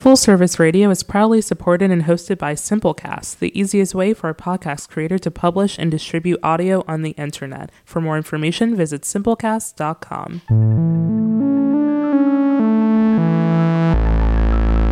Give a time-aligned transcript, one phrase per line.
[0.00, 4.34] Full Service Radio is proudly supported and hosted by Simplecast, the easiest way for a
[4.34, 7.70] podcast creator to publish and distribute audio on the internet.
[7.84, 10.40] For more information, visit simplecast.com.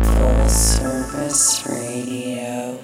[0.03, 2.79] Full Service Radio.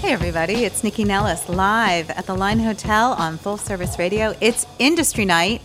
[0.00, 4.34] Hey everybody, it's Nycci Nellis live at the Line Hotel on Full Service Radio.
[4.40, 5.60] It's Industry Night.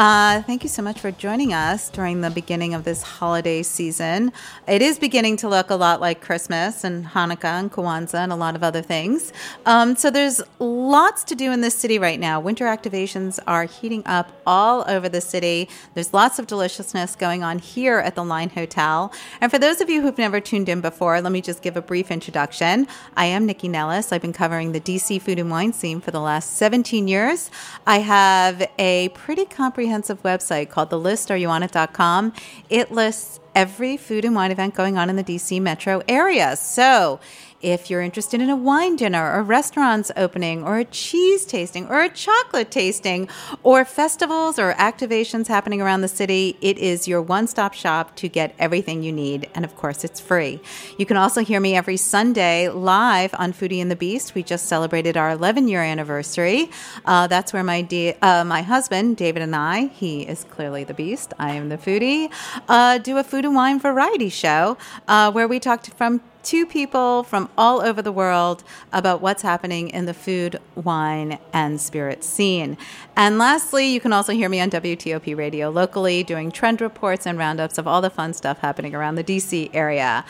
[0.00, 4.32] Uh, thank you so much for joining us during the beginning of this holiday season.
[4.66, 8.34] It is beginning to look a lot like Christmas and Hanukkah and Kwanzaa and a
[8.34, 9.30] lot of other things.
[9.66, 12.40] Um, so there's lots to do in this city right now.
[12.40, 15.68] Winter activations are heating up all over the city.
[15.92, 19.12] There's lots of deliciousness going on here at the Line Hotel.
[19.42, 21.82] And for those of you who've never tuned in before, let me just give a
[21.82, 22.88] brief introduction.
[23.18, 24.12] I am Nycci Nellis.
[24.12, 27.50] I've been covering the DC food and wine scene for the last 17 years.
[27.86, 32.32] I have a pretty comprehensive comprehensive website called thelistareyouonit.com.
[32.68, 36.54] It lists every food and wine event going on in the DC metro area.
[36.54, 37.18] So,
[37.62, 42.00] if you're interested in a wine dinner or restaurants opening or a cheese tasting or
[42.00, 43.28] a chocolate tasting
[43.62, 48.28] or festivals or activations happening around the city, it is your one stop shop to
[48.28, 49.48] get everything you need.
[49.54, 50.60] And of course, it's free.
[50.96, 54.34] You can also hear me every Sunday live on Foodie and the Beast.
[54.34, 56.70] We just celebrated our 11 year anniversary.
[57.04, 60.94] Uh, that's where my, de- uh, my husband, David, and I, he is clearly the
[60.94, 62.30] beast, I am the foodie,
[62.68, 64.76] uh, do a food and wine variety show
[65.08, 69.88] uh, where we talked from two people from all over the world about what's happening
[69.90, 72.76] in the food, wine, and spirit scene.
[73.16, 77.38] And lastly, you can also hear me on WTOP radio locally doing trend reports and
[77.38, 80.24] roundups of all the fun stuff happening around the DC area.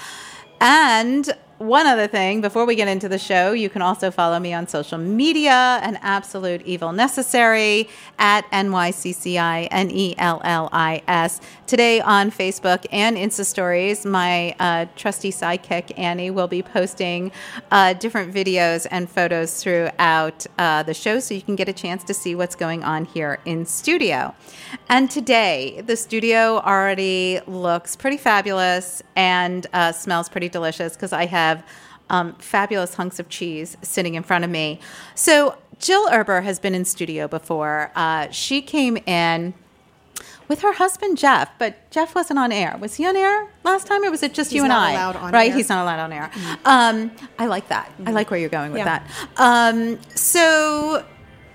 [0.61, 4.55] And one other thing before we get into the show, you can also follow me
[4.55, 7.86] on social media an absolute evil necessary
[8.19, 11.39] at NYCCI N E L L I S.
[11.67, 17.30] Today on Facebook and Insta Stories, my uh, trusty sidekick Annie will be posting
[17.70, 22.02] uh, different videos and photos throughout uh, the show so you can get a chance
[22.05, 24.34] to see what's going on here in studio.
[24.89, 31.27] And today, the studio already looks pretty fabulous and uh, smells pretty delicious because I
[31.27, 31.66] have have
[32.08, 34.80] um, fabulous hunks of cheese sitting in front of me.
[35.14, 37.92] So Jill Erber has been in studio before.
[37.94, 39.55] Uh, she came in
[40.48, 42.77] with her husband Jeff, but Jeff wasn't on air.
[42.80, 45.30] Was he on air last time, or was it just He's you and I?
[45.30, 45.56] right, air.
[45.56, 46.30] he's not allowed on air.
[46.34, 46.66] Mm-hmm.
[46.66, 47.86] Um, I like that.
[47.92, 48.08] Mm-hmm.
[48.08, 48.98] I like where you're going with yeah.
[48.98, 49.10] that.
[49.36, 51.05] Um, so.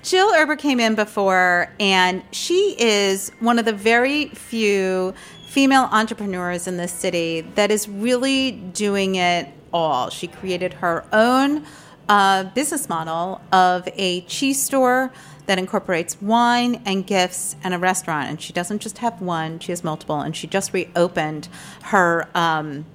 [0.01, 5.16] Jill Erber came in before, and she is one of the very few
[5.47, 10.09] female entrepreneurs in this city that is really doing it all.
[10.09, 11.66] She created her own
[12.08, 15.12] uh, business model of a cheese store
[15.47, 18.30] that incorporates wine and gifts and a restaurant.
[18.30, 20.22] And she doesn't just have one, she has multiple.
[20.22, 21.50] And she just reopened
[21.84, 22.85] her um,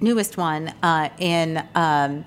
[0.00, 1.66] newest one uh, in.
[1.74, 2.24] Um,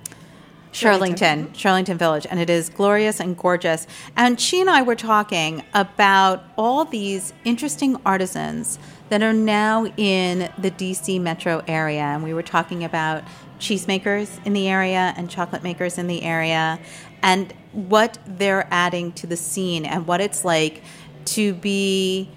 [0.72, 3.86] Shirlington, Shirlington Village, and it is glorious and gorgeous.
[4.14, 10.50] And she and I were talking about all these interesting artisans that are now in
[10.58, 12.02] the DC metro area.
[12.02, 13.24] And we were talking about
[13.58, 16.78] cheesemakers in the area and chocolate makers in the area
[17.22, 20.82] and what they're adding to the scene and what it's like
[21.24, 22.30] to be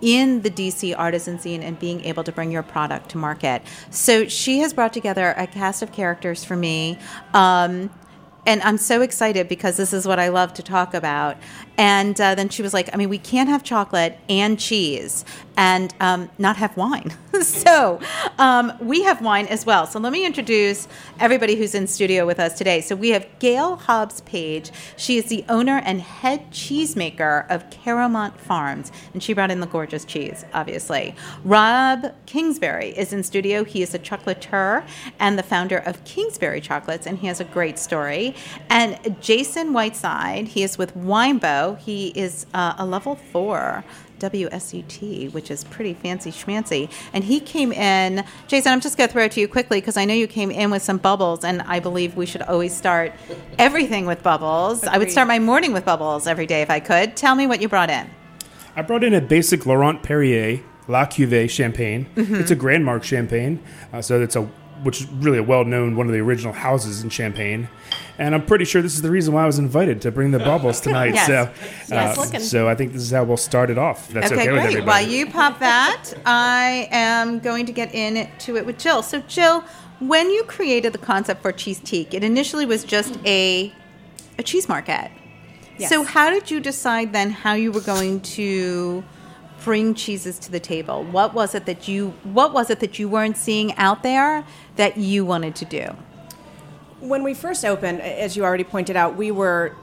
[0.00, 3.62] in the DC artisan scene and being able to bring your product to market.
[3.90, 6.98] So she has brought together a cast of characters for me.
[7.32, 7.90] Um,
[8.46, 11.38] and I'm so excited because this is what I love to talk about.
[11.76, 15.24] And uh, then she was like, I mean, we can't have chocolate and cheese
[15.56, 17.14] and um, not have wine.
[17.42, 18.00] so
[18.38, 19.86] um, we have wine as well.
[19.86, 20.88] So let me introduce
[21.20, 22.80] everybody who's in studio with us today.
[22.80, 24.70] So we have Gail Hobbs Page.
[24.96, 29.66] She is the owner and head cheesemaker of Caromont Farms, and she brought in the
[29.66, 31.14] gorgeous cheese, obviously.
[31.44, 33.64] Rob Kingsbury is in studio.
[33.64, 34.84] He is a chocolatier
[35.18, 38.34] and the founder of Kingsbury Chocolates, and he has a great story.
[38.70, 43.82] And Jason Whiteside, he is with Winebow he is uh, a level four
[44.18, 46.90] WSET, which is pretty fancy schmancy.
[47.14, 49.96] And he came in, Jason, I'm just going to throw it to you quickly because
[49.96, 53.12] I know you came in with some bubbles, and I believe we should always start
[53.58, 54.82] everything with bubbles.
[54.82, 54.94] Agreed.
[54.94, 57.16] I would start my morning with bubbles every day if I could.
[57.16, 58.08] Tell me what you brought in.
[58.76, 62.06] I brought in a basic Laurent Perrier La Cuvée champagne.
[62.14, 62.34] Mm-hmm.
[62.36, 63.62] It's a Grand Marque champagne,
[63.92, 64.48] uh, so it's a
[64.84, 67.68] which is really a well-known one of the original houses in Champagne,
[68.18, 70.38] and I'm pretty sure this is the reason why I was invited to bring the
[70.38, 71.14] bubbles tonight.
[71.14, 71.26] yes.
[71.26, 72.48] So, uh, yes.
[72.48, 74.08] so I think this is how we'll start it off.
[74.08, 74.54] That's okay, okay great.
[74.54, 74.86] with everybody.
[74.86, 79.02] While you pop that, I am going to get into it with Jill.
[79.02, 79.64] So, Jill,
[79.98, 83.72] when you created the concept for Cheesetique, it initially was just a
[84.38, 85.10] a cheese market.
[85.78, 85.90] Yes.
[85.90, 89.02] So, how did you decide then how you were going to
[89.64, 91.04] bring cheeses to the table?
[91.04, 94.44] What was it that you what was it that you weren't seeing out there
[94.76, 95.86] that you wanted to do?
[97.00, 99.76] When we first opened, as you already pointed out, we were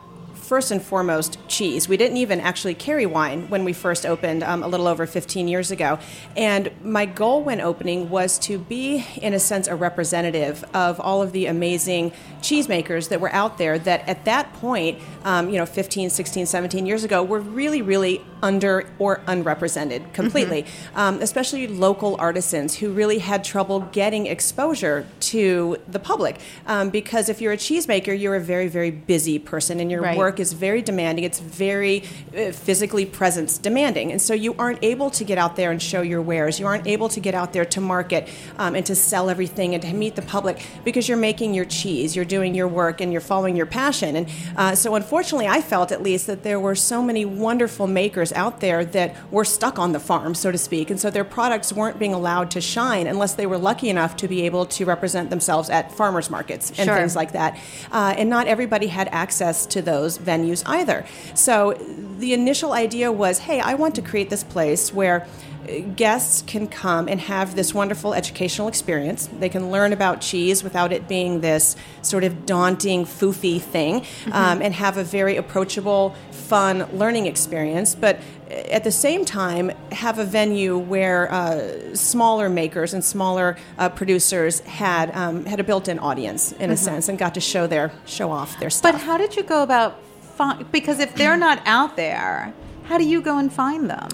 [0.51, 1.88] first and foremost cheese.
[1.88, 5.48] We didn't even actually carry wine when we first opened um, a little over 15
[5.48, 5.98] years ago.
[6.36, 11.21] And my goal when opening was to be, in a sense, a representative of all
[11.21, 12.12] of the amazing
[12.42, 16.86] cheesemakers that were out there that at that point, um, you know, 15, 16, 17
[16.86, 21.00] years ago, were really, really under or unrepresented completely, mm-hmm.
[21.00, 26.39] um, especially local artisans who really had trouble getting exposure to the public.
[26.68, 30.18] Um, because if you're a cheesemaker, you're a very, very busy person and your right.
[30.18, 31.24] work is very demanding.
[31.24, 32.04] It's very
[32.36, 34.12] uh, physically presence demanding.
[34.12, 36.60] And so you aren't able to get out there and show your wares.
[36.60, 38.28] You aren't able to get out there to market
[38.58, 42.16] um, and to sell everything and to meet the public because you're making your cheese,
[42.16, 44.16] you're doing your work, and you're following your passion.
[44.16, 48.34] And uh, so, unfortunately, I felt at least that there were so many wonderful makers
[48.34, 50.90] out there that were stuck on the farm, so to speak.
[50.90, 54.28] And so their products weren't being allowed to shine unless they were lucky enough to
[54.28, 56.96] be able to represent themselves at farmers markets and sure.
[56.96, 57.60] things like that.
[57.92, 61.00] Uh, and not everybody had access to those venues either.
[61.33, 61.51] So
[62.24, 65.28] the initial idea was hey, I want to create this place where
[65.95, 69.30] guests can come and have this wonderful educational experience.
[69.39, 74.33] They can learn about cheese without it being this sort of daunting, foofy thing, mm-hmm.
[74.33, 77.95] um, and have a very approachable, fun learning experience.
[77.95, 78.19] But
[78.50, 84.60] at the same time, have a venue where uh, smaller makers and smaller uh, producers
[84.62, 86.72] had um, had a built-in audience, in mm-hmm.
[86.72, 88.92] a sense, and got to show their show off their stuff.
[88.92, 89.95] But how did you go about?
[90.72, 92.54] Because if they're not out there,
[92.84, 94.10] how do you go and find them?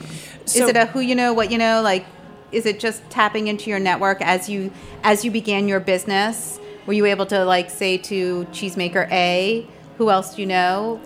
[0.46, 1.82] So, is it a who you know, what you know?
[1.82, 2.06] Like,
[2.52, 4.72] is it just tapping into your network as you
[5.04, 6.60] as you began your business?
[6.86, 11.02] Were you able to like say to cheesemaker A, who else do you know?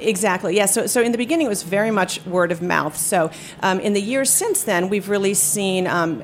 [0.00, 0.56] Exactly.
[0.56, 0.66] Yeah.
[0.66, 2.96] So, so in the beginning, it was very much word of mouth.
[2.96, 3.30] So,
[3.62, 6.22] um, in the years since then, we've really seen um,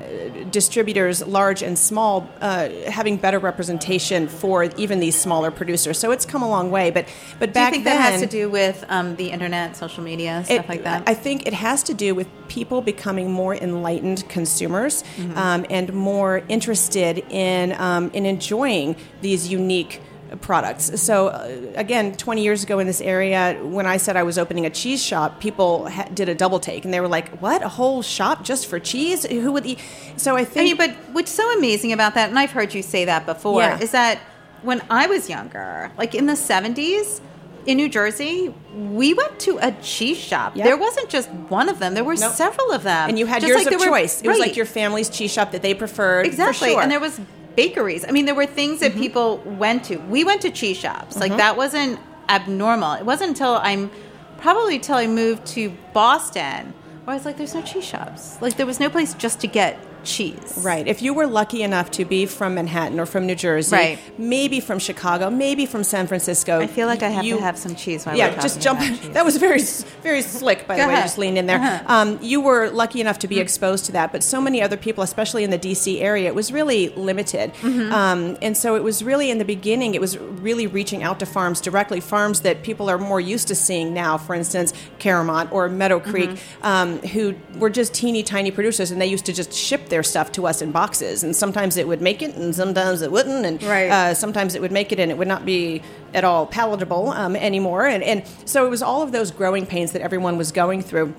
[0.49, 5.99] distributors, large and small, uh, having better representation for even these smaller producers.
[5.99, 6.91] So it's come a long way.
[6.91, 7.07] But,
[7.39, 10.03] but back do you think then, that has to do with um, the internet, social
[10.03, 11.03] media, stuff it, like that?
[11.07, 15.37] I think it has to do with people becoming more enlightened consumers mm-hmm.
[15.37, 20.01] Um, and more interested in um, in enjoying these unique
[20.41, 21.01] products.
[21.01, 24.65] So, uh, again, 20 years ago in this area, when I said I was opening
[24.65, 27.63] a cheese shop, people ha- did a double take and they were like, What?
[27.63, 29.25] A whole shop just for cheese?
[29.25, 29.79] Who would eat?
[30.17, 30.57] So, I think.
[30.57, 33.61] I mean, but what's so amazing about that, and I've heard you say that before,
[33.61, 33.79] yeah.
[33.79, 34.19] is that
[34.61, 37.21] when I was younger, like in the 70s,
[37.67, 40.55] in New Jersey, we went to a cheese shop.
[40.55, 40.65] Yep.
[40.65, 42.33] There wasn't just one of them; there were nope.
[42.33, 43.09] several of them.
[43.09, 44.21] And you had just yours like of choice.
[44.21, 46.25] Were, it was like your family's cheese shop that they preferred.
[46.25, 46.81] Exactly, sure.
[46.81, 47.19] and there was
[47.57, 48.05] bakeries.
[48.07, 49.01] I mean, there were things that mm-hmm.
[49.01, 49.97] people went to.
[49.97, 51.15] We went to cheese shops.
[51.15, 51.19] Mm-hmm.
[51.19, 51.99] Like that wasn't
[52.29, 52.93] abnormal.
[52.93, 53.91] It wasn't until I'm
[54.37, 56.73] probably till I moved to Boston
[57.03, 58.41] where I was like, there's no cheese shops.
[58.41, 60.53] Like there was no place just to get cheese.
[60.57, 60.87] Right.
[60.87, 63.99] If you were lucky enough to be from Manhattan or from New Jersey, right.
[64.17, 66.59] maybe from Chicago, maybe from San Francisco.
[66.59, 68.05] I feel like I have you, to have some cheese.
[68.05, 68.79] While yeah, just jump.
[69.13, 69.61] That was very,
[70.01, 70.93] very slick, by the way.
[70.93, 71.03] Ahead.
[71.03, 71.59] Just leaned in there.
[71.59, 71.83] Uh-huh.
[71.87, 73.43] Um, you were lucky enough to be mm-hmm.
[73.43, 75.99] exposed to that, but so many other people, especially in the D.C.
[75.99, 77.53] area, it was really limited.
[77.55, 77.91] Mm-hmm.
[77.91, 81.25] Um, and so it was really in the beginning, it was really reaching out to
[81.25, 84.17] farms directly, farms that people are more used to seeing now.
[84.17, 86.65] For instance, Caromont or Meadow Creek, mm-hmm.
[86.65, 90.03] um, who were just teeny tiny producers, and they used to just ship their their
[90.03, 93.47] stuff to us in boxes, and sometimes it would make it, and sometimes it wouldn't,
[93.47, 93.89] and right.
[93.89, 95.81] uh, sometimes it would make it, and it would not be
[96.13, 97.87] at all palatable um, anymore.
[97.87, 101.15] And, and so it was all of those growing pains that everyone was going through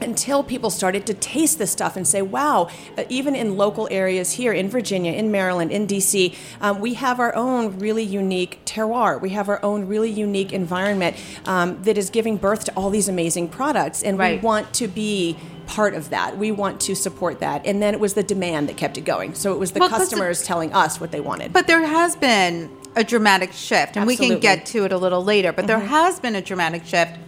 [0.00, 4.32] until people started to taste this stuff and say, wow, uh, even in local areas
[4.32, 9.20] here in Virginia, in Maryland, in DC, um, we have our own really unique terroir.
[9.20, 13.08] We have our own really unique environment um, that is giving birth to all these
[13.08, 14.02] amazing products.
[14.02, 14.40] And right.
[14.40, 15.36] we want to be
[15.66, 16.36] part of that.
[16.36, 17.64] We want to support that.
[17.66, 19.34] And then it was the demand that kept it going.
[19.34, 21.52] So it was the well, customers it, telling us what they wanted.
[21.52, 24.26] But there has been a dramatic shift, and Absolutely.
[24.26, 25.66] we can get to it a little later, but mm-hmm.
[25.66, 27.18] there has been a dramatic shift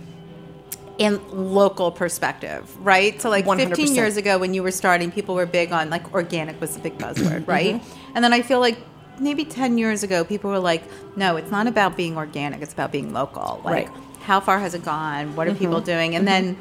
[0.99, 3.21] in local perspective, right?
[3.21, 3.69] So like 100%.
[3.69, 6.81] 15 years ago when you were starting, people were big on like organic was the
[6.81, 7.51] big buzzword, mm-hmm.
[7.51, 7.75] right?
[7.75, 8.13] Mm-hmm.
[8.15, 8.79] And then I feel like
[9.19, 10.83] maybe 10 years ago people were like,
[11.17, 13.61] no, it's not about being organic, it's about being local.
[13.65, 13.99] Like right.
[14.21, 15.37] how far has it gone?
[15.37, 15.59] What are mm-hmm.
[15.59, 16.15] people doing?
[16.15, 16.55] And mm-hmm.
[16.55, 16.59] then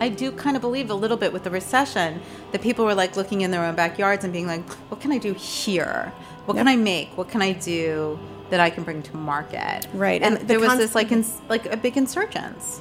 [0.00, 3.16] I do kind of believe a little bit with the recession that people were like
[3.16, 6.12] looking in their own backyards and being like, what can I do here?
[6.46, 6.62] What yep.
[6.62, 7.16] can I make?
[7.16, 8.18] What can I do
[8.50, 9.86] that I can bring to market?
[9.94, 10.20] Right.
[10.20, 12.80] And, and there was this like ins- like a big insurgence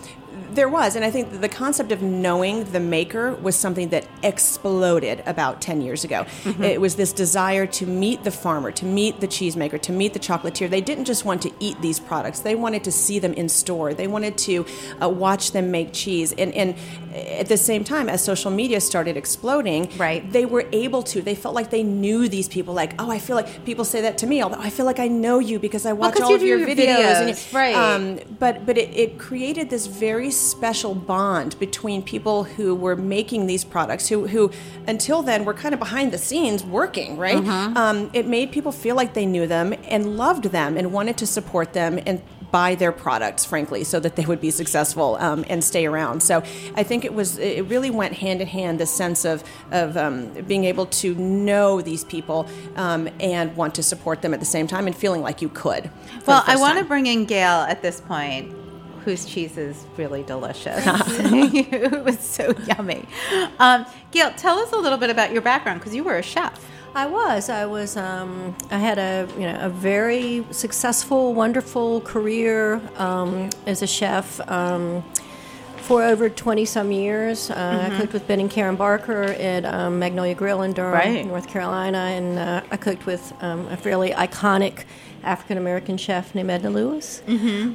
[0.53, 5.23] There was, and I think the concept of knowing the maker was something that exploded
[5.25, 6.25] about 10 years ago.
[6.61, 10.19] It was this desire to meet the farmer, to meet the cheesemaker, to meet the
[10.19, 10.69] chocolatier.
[10.69, 13.93] They didn't just want to eat these products, they wanted to see them in store.
[13.93, 14.65] They wanted to
[15.01, 16.33] uh, watch them make cheese.
[16.33, 16.75] And, and
[17.15, 20.29] at the same time, as social media started exploding, Right.
[20.31, 22.73] they were able to, they felt like they knew these people.
[22.73, 25.07] Like, oh, I feel like people say that to me, although I feel like I
[25.07, 26.97] know you because I watch 'cause all you of your your videos.
[26.97, 27.75] videos, you- right.
[27.75, 33.47] um, but but it, it created this very special bond between people who were making
[33.47, 34.51] these products who who
[34.87, 37.37] until then were kind of behind the scenes working right?
[37.37, 37.77] Mm-hmm.
[37.77, 41.27] um, it made people feel like they knew them and loved them and wanted to
[41.27, 42.21] support them and
[42.51, 46.21] buy their products frankly so that they would be successful um, and stay around.
[46.21, 46.43] So
[46.75, 50.33] i think it was it really went hand in hand the sense of of um,
[50.47, 54.67] being able to know these people um, and want to support them at the same
[54.67, 55.89] time and feeling like you could
[56.25, 58.53] Well, I want to bring in Gail at this point,
[59.03, 60.83] whose cheese is really delicious.
[60.85, 63.05] it was so yummy.
[63.59, 66.65] Um, Gail, tell us a little bit about your background because you were a chef.
[66.93, 67.49] I was.
[67.49, 67.95] I was.
[67.95, 74.41] Um, I had a you know a very successful, wonderful career um, as a chef
[74.49, 75.01] um,
[75.77, 77.49] for over twenty some years.
[77.49, 81.25] Uh, I cooked with Ben and Karen Barker at um, Magnolia Grill in Durham, Right.
[81.25, 84.83] North Carolina, and uh, I cooked with um, a fairly iconic
[85.23, 87.21] African American chef named Edna Lewis.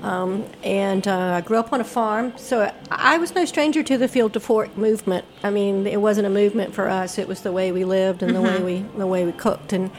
[0.03, 3.97] Um, and uh, I grew up on a farm, so I was no stranger to
[3.99, 5.25] the field to fork movement.
[5.43, 8.35] I mean, it wasn't a movement for us; it was the way we lived and
[8.35, 9.73] the way we the way we cooked.
[9.73, 9.91] And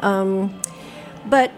[0.00, 0.60] um,
[1.26, 1.50] but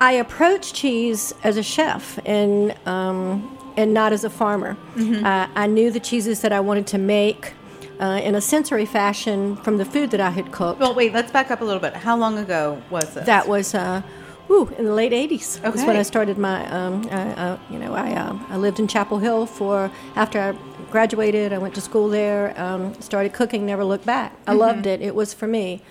[0.00, 4.76] I approached cheese as a chef and um, and not as a farmer.
[4.98, 7.54] Uh, I knew the cheeses that I wanted to make.
[8.00, 10.80] Uh, in a sensory fashion from the food that I had cooked.
[10.80, 11.94] Well, wait, let's back up a little bit.
[11.94, 13.24] How long ago was this?
[13.26, 14.02] That was, uh,
[14.52, 15.62] whew, in the late '80s.
[15.72, 17.08] Was when I started my, um, uh,
[17.44, 20.52] uh, you know, I uh, I lived in Chapel Hill for after I
[20.90, 21.52] graduated.
[21.52, 22.58] I went to school there.
[22.60, 23.64] Um, started cooking.
[23.64, 24.32] Never looked back.
[24.46, 25.00] I loved it.
[25.00, 25.82] It was for me.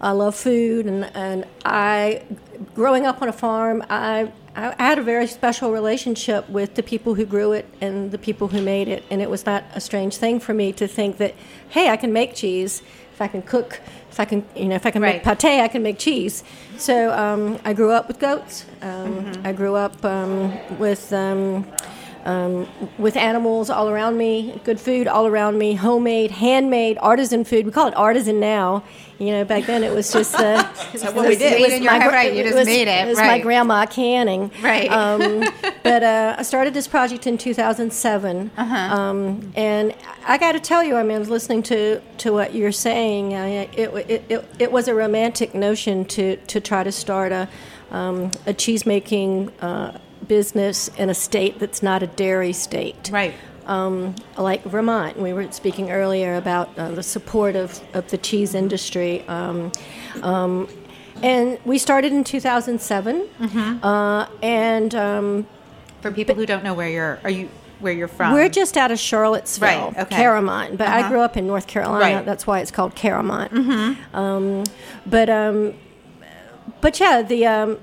[0.00, 2.22] I love food, and and I,
[2.74, 4.32] growing up on a farm, I.
[4.54, 8.48] I had a very special relationship with the people who grew it and the people
[8.48, 11.34] who made it, and it was not a strange thing for me to think that,
[11.70, 12.82] hey, I can make cheese
[13.14, 13.80] if I can cook,
[14.12, 16.44] if I can, you know, if I can make pate, I can make cheese.
[16.76, 18.66] So um, I grew up with goats.
[18.82, 21.12] Um, I grew up um, with
[22.24, 27.66] um, with animals all around me, good food all around me, homemade, handmade, artisan food.
[27.66, 28.84] We call it artisan now.
[29.18, 30.40] You know, back then it was just uh,
[30.94, 31.52] that what we did?
[31.60, 34.50] it was my right, you just was- made it, It was my grandma canning.
[34.60, 34.90] Right.
[34.90, 35.44] Um,
[35.84, 38.74] but uh, I started this project in 2007, Uh-huh.
[38.74, 39.94] um, and
[40.26, 44.22] I got to tell you, I mean, listening to, to what you're saying, it, it,
[44.30, 47.48] it, it was a romantic notion to, to try to start a,
[47.92, 49.98] um, a cheese making uh,
[50.28, 53.34] business in a state that's not a dairy state Right.
[53.66, 55.18] um, like Vermont.
[55.18, 59.22] We were speaking earlier about uh, the support of, of the cheese industry.
[59.28, 59.72] Um,
[60.22, 60.68] um,
[61.22, 63.28] and we started in 2007.
[63.82, 65.46] Uh, and um,
[66.00, 67.48] For people who don't know where you're, are you
[67.80, 68.32] where you're from?
[68.32, 70.16] we're just out of Charlottesville, Right, okay.
[70.16, 70.76] Caromont.
[70.76, 71.08] But I Uh-huh.
[71.10, 72.16] grew up in North Carolina.
[72.16, 72.24] Right.
[72.24, 73.96] That's why it's called Caromont.
[74.14, 74.62] Um,
[75.06, 75.74] but um,
[76.80, 77.78] but yeah, the um,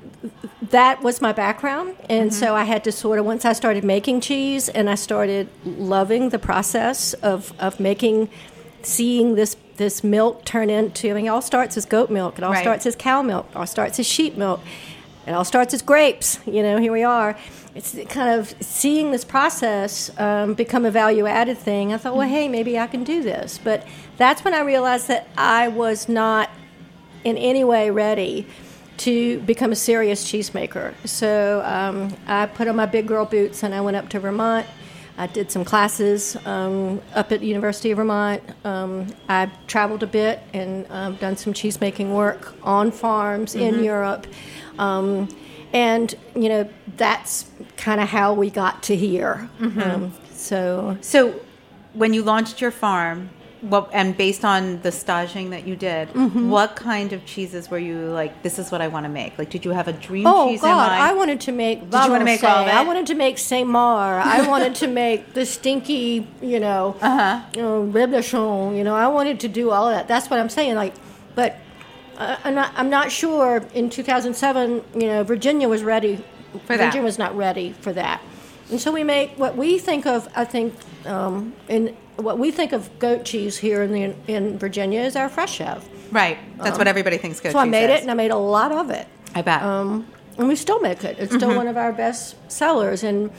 [0.62, 4.22] that was my background, and so I had to sort of once I started making
[4.22, 8.30] cheese, and I started loving the process of of making,
[8.82, 11.10] seeing this this milk turn into.
[11.10, 12.38] I mean, it all starts as goat milk.
[12.38, 12.62] It all Right.
[12.62, 13.48] starts as cow milk.
[13.52, 14.60] It all starts as sheep milk.
[15.26, 16.40] It all starts as grapes.
[16.46, 17.38] You know, here we are.
[17.76, 21.94] It's kind of seeing this process um, become a value added thing.
[21.94, 23.60] I thought, well, hey, maybe I can do this.
[23.64, 23.88] But
[24.18, 26.50] that's when I realized that I was not
[27.24, 28.48] in any way ready
[29.00, 30.94] to become a serious cheesemaker.
[31.06, 34.68] So um, I put on my big girl boots and I went up to Vermont.
[35.18, 38.42] I did some classes um, up at University of Vermont.
[38.64, 44.28] Um, I traveled a bit and um, done some cheesemaking work on farms in Europe.
[44.78, 45.28] Um,
[45.74, 49.50] and, you know, that's kind of how we got to here.
[49.60, 51.40] Um, so So,
[51.94, 53.30] when you launched your farm,
[53.62, 56.50] what and based on the staging that you did, Mm-hmm.
[56.50, 58.42] what kind of cheeses were you like?
[58.44, 59.38] This is what I want to make.
[59.38, 60.92] Like, did you have a dream Oh cheese God!
[60.92, 61.80] I wanted to make.
[61.90, 62.74] Did you make all of Valençay.
[62.74, 64.20] I wanted to make Sainte-Maure.
[64.22, 67.42] I wanted to make the stinky, you know, Uh-huh.
[67.56, 68.78] you know, reblochon.
[68.78, 70.08] You know, I wanted to do all of that.
[70.08, 70.76] That's what I'm saying.
[70.76, 70.94] Like,
[71.36, 71.56] but
[72.18, 72.72] uh, I'm not.
[72.76, 73.64] I'm not sure.
[73.74, 76.24] In 2007, you know, Virginia was ready.
[76.66, 76.86] For that.
[76.88, 78.22] Virginia was not ready for that,
[78.72, 80.28] and so we make what we think of.
[80.36, 80.74] I think
[81.06, 85.30] um, in what we think of goat cheese here in the in Virginia is our
[85.30, 85.88] fresh chev.
[86.12, 86.38] right.
[86.58, 88.00] That's what um, everybody thinks goat So I made is.
[88.00, 89.08] it, and I made a lot of it.
[89.36, 89.62] I bet.
[89.62, 90.08] Um,
[90.38, 91.18] and we still make it.
[91.20, 91.58] It's still mm-hmm.
[91.58, 93.04] one of our best sellers.
[93.04, 93.32] And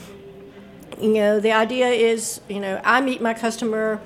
[1.00, 4.00] you know, the idea is, you know, I meet my customer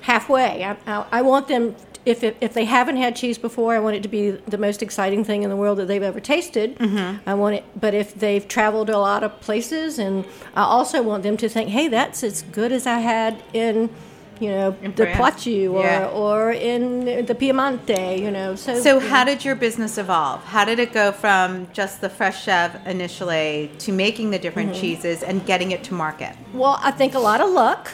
[0.00, 0.64] halfway.
[0.64, 3.96] I, I, I want them, if, it, if they haven't had cheese before, I want
[3.96, 6.78] it to be the most exciting thing in the world that they've ever tasted.
[6.78, 7.28] Mm-hmm.
[7.28, 11.22] I want it, but if they've traveled a lot of places, and I also want
[11.22, 13.90] them to think, hey, that's as good as I had in,
[14.40, 15.06] you know, In the.
[15.06, 16.08] Poitou or, Yeah.
[16.08, 18.54] or in the Piemonte, you know.
[18.54, 20.44] So, So, how did your business evolve?
[20.44, 24.80] How did it go from just the fresh chef initially to making the different Mm-hmm.
[24.80, 26.34] cheeses and getting it to market?
[26.52, 27.90] Well, I think a lot of luck.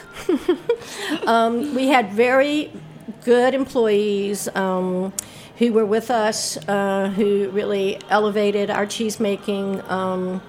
[1.27, 2.71] um, we had very
[3.23, 5.13] good employees um,
[5.57, 10.41] who were with us, uh, who really elevated our cheese making um,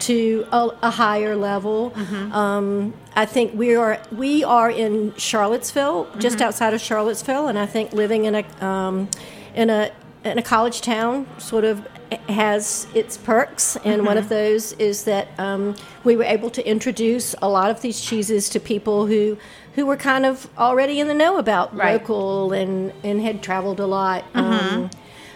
[0.00, 1.92] to a, a higher level.
[2.32, 7.66] Um, I think we are we are in Charlottesville, just outside of Charlottesville, and I
[7.66, 9.08] think living in a um,
[9.54, 9.90] in a
[10.24, 11.86] in a college town sort of
[12.28, 15.74] has its perks, and one of those is that um,
[16.04, 19.36] we were able to introduce a lot of these cheeses to people who
[19.74, 22.00] who were kind of already in the know about Right.
[22.00, 24.24] local and and had traveled a lot.
[24.34, 24.90] Um,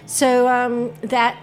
[0.07, 1.37] so um, that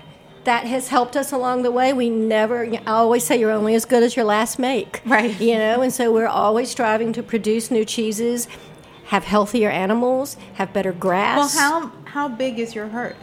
[0.48, 1.92] that has helped us along the way.
[1.92, 2.66] We never.
[2.66, 5.02] I always say you're only as good as your last make.
[5.06, 5.38] Right.
[5.42, 8.48] You know, and so we're always striving to produce new cheeses,
[9.08, 11.54] have healthier animals, have better grass.
[11.54, 13.18] Well, how how big is your herd?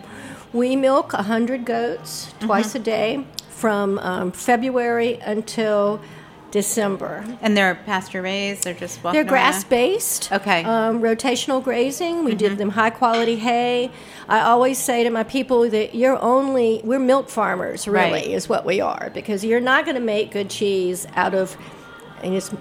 [0.53, 6.03] We milk 100 goats twice a day from um, February until
[6.55, 7.25] December.
[7.43, 8.63] And they're pasture raised.
[8.63, 10.31] They're just walking They're grass based.
[10.31, 10.63] Okay.
[10.63, 10.69] Mm-hmm.
[10.71, 12.23] Um, rotational grazing.
[12.25, 13.91] We give them high quality hay.
[14.29, 18.27] I always say to my people that you're only, we're milk farmers, really, Right.
[18.29, 21.57] is what we are, because you're not going to make good cheese out of.
[22.25, 22.53] And just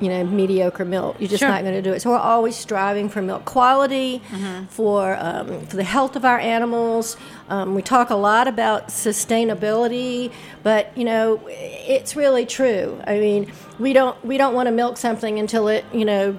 [0.00, 1.16] you know mediocre milk.
[1.18, 1.48] You're just Sure.
[1.48, 2.00] not going to do it.
[2.02, 4.66] So we're always striving for milk quality, Mm-hmm.
[4.66, 7.16] for um, for the health of our animals.
[7.48, 10.32] Um, we talk a lot about sustainability,
[10.62, 13.00] but you know it's really true.
[13.06, 16.38] I mean, we don't we don't want to milk something until it you know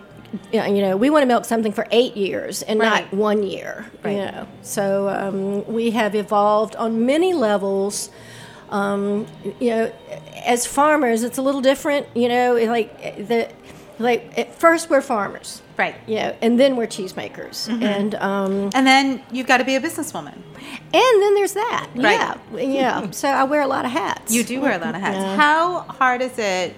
[0.53, 3.11] you know, you know, we want to milk something for eight years and Right.
[3.11, 3.89] not one year.
[4.03, 4.11] Right.
[4.11, 8.11] You know, so um, we have evolved on many levels.
[8.71, 9.25] Um,
[9.59, 9.91] you know,
[10.45, 12.07] as farmers, it's a little different.
[12.15, 13.49] You know, like the
[13.97, 15.95] like at first we're farmers, Right.
[16.07, 19.81] you know, and then we're cheesemakers, and um, And then you've got to be a
[19.81, 20.35] businesswoman.
[20.93, 21.89] and then there's that.
[21.95, 22.37] Right.
[22.53, 22.59] Yeah,
[23.01, 23.11] yeah.
[23.11, 24.33] So I wear a lot of hats.
[24.33, 25.17] You do wear a lot of hats.
[25.17, 25.35] Yeah.
[25.35, 26.75] How hard is it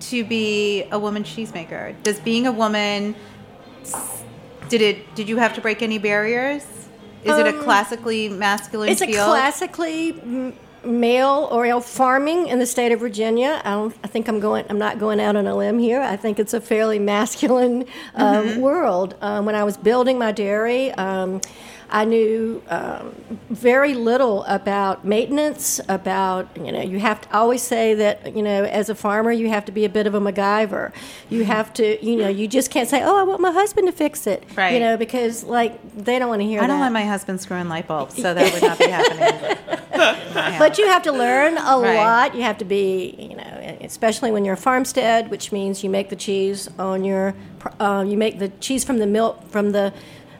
[0.00, 1.94] to be a woman cheesemaker?
[2.02, 3.14] Does being a woman
[4.68, 6.62] did it did you have to break any barriers?
[7.24, 9.28] Is it a Um, classically masculine It's a field?
[9.28, 10.52] classically m-
[10.86, 13.60] male you farming in the state of Virginia.
[13.64, 14.64] I, don't, I think I'm going.
[14.70, 16.00] I'm not going out on a limb here.
[16.00, 19.14] I think it's a fairly masculine um, world.
[19.20, 20.92] Um, when I was building my dairy.
[20.92, 21.40] Um,
[21.90, 23.14] I knew um,
[23.48, 25.80] very little about maintenance.
[25.88, 29.30] About you know, you have to I always say that you know, as a farmer,
[29.30, 30.92] you have to be a bit of a MacGyver.
[31.30, 33.92] You have to, you know, you just can't say, "Oh, I want my husband to
[33.92, 34.72] fix it," Right.
[34.74, 36.68] You know, because like they don't want to hear I that.
[36.68, 39.56] don't want my husband screwing light bulbs, so that would not be happening.
[40.58, 41.96] But you have to learn a Right.
[41.96, 42.34] lot.
[42.34, 46.10] You have to be, you know, especially when you're a farmstead, which means you make
[46.10, 47.34] the cheese on your,
[47.80, 49.92] uh, you make the cheese from the milk from the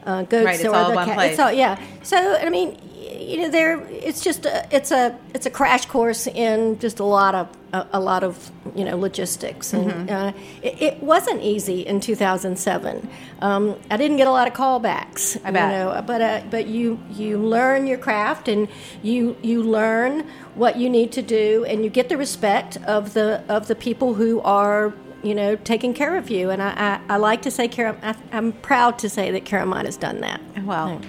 [0.07, 1.31] uh, goats Right, it's or all the place.
[1.31, 1.77] It's all, yeah.
[2.03, 2.77] So I mean,
[3.19, 3.79] you know, there.
[4.07, 7.85] It's just a, it's a it's a crash course in just a lot of a,
[7.93, 10.09] a lot of you know logistics, and Mm-hmm.
[10.09, 10.31] uh,
[10.63, 13.09] it, it wasn't easy in 2007.
[13.41, 15.37] Um, I didn't get a lot of callbacks.
[15.43, 15.71] I bet.
[15.71, 18.67] You know, but uh, but you you learn your craft and
[19.03, 23.43] you you learn what you need to do and you get the respect of the
[23.49, 24.93] of the people who are
[25.23, 28.15] you know taking care of you and I I, I like to say Karen I,
[28.31, 30.41] I'm proud to say that Caromont has done that.
[30.63, 31.01] Well,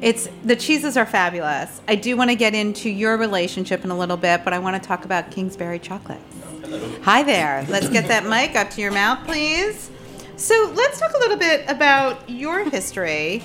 [0.00, 1.80] it's the cheeses are fabulous.
[1.88, 4.80] I do want to get into your relationship in a little bit, but I want
[4.80, 6.22] to talk about Kingsbury chocolates.
[7.02, 7.64] Hi there.
[7.68, 9.90] Let's get that mic up to your mouth, please.
[10.36, 13.42] So let's talk a little bit about your history.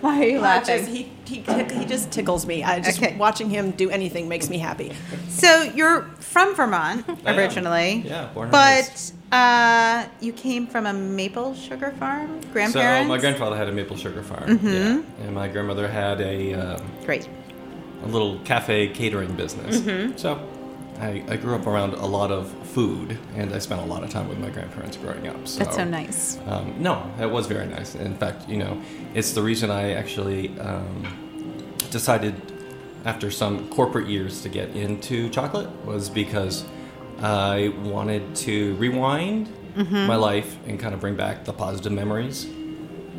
[0.00, 0.94] Why are you Uh, just- laughing?
[0.94, 2.62] he, he, he just tickles me.
[2.64, 3.16] I just Okay.
[3.16, 4.92] watching him do anything makes me happy.
[5.28, 8.02] So you're from Vermont originally.
[8.06, 12.40] Yeah, born But uh, you came from a maple sugar farm.
[12.52, 13.04] Grandparents.
[13.06, 14.66] So my grandfather had a maple sugar farm, Mm-hmm.
[14.66, 17.28] yeah, and my grandmother had a, um, Great.
[18.02, 19.78] a little cafe catering business.
[19.80, 20.16] Mm-hmm.
[20.16, 20.40] So
[21.00, 24.10] I, I grew up around a lot of food, and I spent a lot of
[24.10, 25.48] time with my grandparents growing up.
[25.48, 26.38] So, That's so nice.
[26.46, 27.94] Um, no, that was very nice.
[27.94, 28.80] In fact, you know,
[29.14, 31.04] it's the reason I actually um,
[31.90, 32.34] decided
[33.04, 36.64] after some corporate years to get into chocolate was because
[37.22, 40.08] I wanted to rewind Mm-hmm.
[40.08, 42.44] my life and kind of bring back the positive memories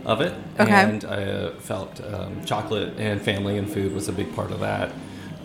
[0.06, 0.34] of it.
[0.60, 0.70] Okay.
[0.70, 4.60] And I uh, felt um, chocolate and family and food was a big part of
[4.60, 4.92] that.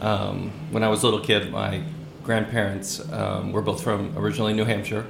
[0.00, 1.80] Um, when I was a little kid, my
[2.26, 5.06] grandparents um, were both from originally New Hampshire,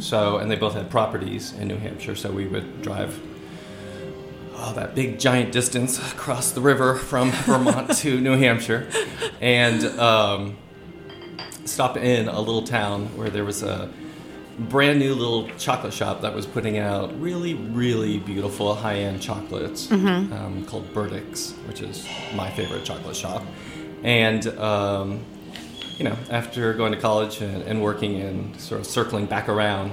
[0.00, 2.14] so and they both had properties in New Hampshire.
[2.14, 3.20] So we would drive
[4.54, 8.88] oh, that big giant distance across the river from Vermont to New Hampshire,
[9.40, 10.56] and um,
[11.64, 13.90] stop in a little town where there was a
[14.58, 19.90] brand new little chocolate shop that was putting out really, really beautiful high end chocolates
[20.32, 23.42] um, called Burdick's, which is my favorite chocolate shop.
[24.02, 25.24] And, um,
[26.00, 29.92] you know, after going to college and, and working and sort of circling back around,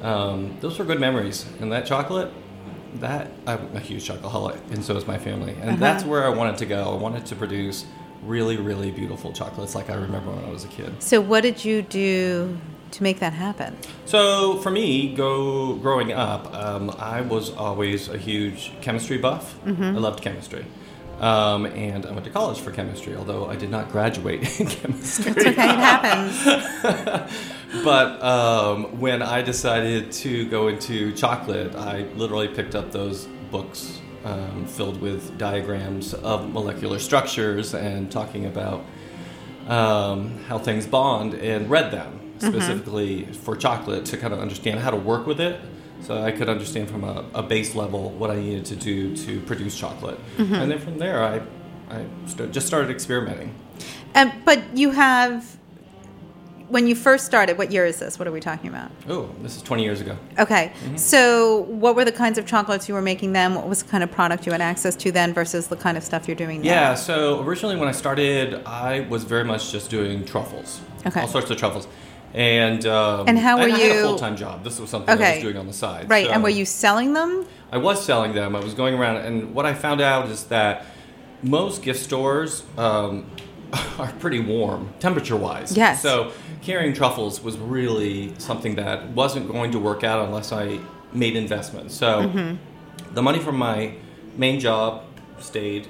[0.00, 1.44] um, those were good memories.
[1.58, 2.32] And that chocolate,
[3.00, 5.56] that, I'm a huge chocoholic, and so is my family.
[5.60, 6.92] And that's where I wanted to go.
[6.92, 7.84] I wanted to produce
[8.22, 11.02] really, really beautiful chocolates like I remember when I was a kid.
[11.02, 12.56] So, what did you do
[12.92, 13.76] to make that happen?
[14.04, 19.58] So for me, go growing up, um, I was always a huge chemistry buff.
[19.66, 20.64] I loved chemistry,
[21.20, 23.14] um, and I went to college for chemistry.
[23.14, 25.32] Although I did not graduate in chemistry.
[25.32, 27.32] It's okay, it happens.
[27.84, 34.00] but um, when I decided to go into chocolate, I literally picked up those books
[34.24, 38.84] um, filled with diagrams of molecular structures and talking about
[39.68, 44.90] um, how things bond and read them specifically for chocolate to kind of understand how
[44.90, 45.60] to work with it.
[46.02, 49.40] So I could understand from a, a base level what I needed to do to
[49.40, 51.40] produce chocolate, and then from there I,
[51.90, 53.54] I st- just started experimenting.
[54.14, 55.56] Um, but you have,
[56.68, 58.18] when you first started, what year is this?
[58.18, 58.90] What are we talking about?
[59.08, 60.16] Oh, this is 20 years ago.
[60.38, 60.72] Okay.
[60.84, 60.96] Mm-hmm.
[60.96, 63.54] So, what were the kinds of chocolates you were making then?
[63.54, 66.02] What was the kind of product you had access to then versus the kind of
[66.02, 66.68] stuff you're doing now?
[66.68, 70.80] Yeah, so originally when I started, I was very much just doing truffles.
[71.06, 71.20] Okay.
[71.20, 71.86] All sorts of truffles.
[72.34, 74.62] And um, And how were I, I had a you- full time job.
[74.64, 76.08] This was something I was doing on the side.
[76.08, 76.26] Right.
[76.26, 77.46] So and were you selling them?
[77.72, 78.54] I was selling them.
[78.56, 80.86] I was going around, and what I found out is that
[81.42, 83.24] most gift stores um,
[83.98, 85.76] are pretty warm, temperature wise.
[85.76, 86.02] Yes.
[86.02, 90.78] So carrying truffles was really something that wasn't going to work out unless I
[91.12, 91.94] made investments.
[91.94, 93.14] So Mm-hmm.
[93.14, 93.94] the money from my
[94.36, 95.02] main job
[95.40, 95.88] stayed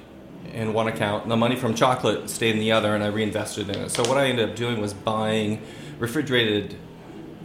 [0.53, 3.69] in one account, and the money from chocolate stayed in the other, and I reinvested
[3.69, 3.89] in it.
[3.91, 5.61] So what I ended up doing was buying
[6.01, 6.75] refrigerated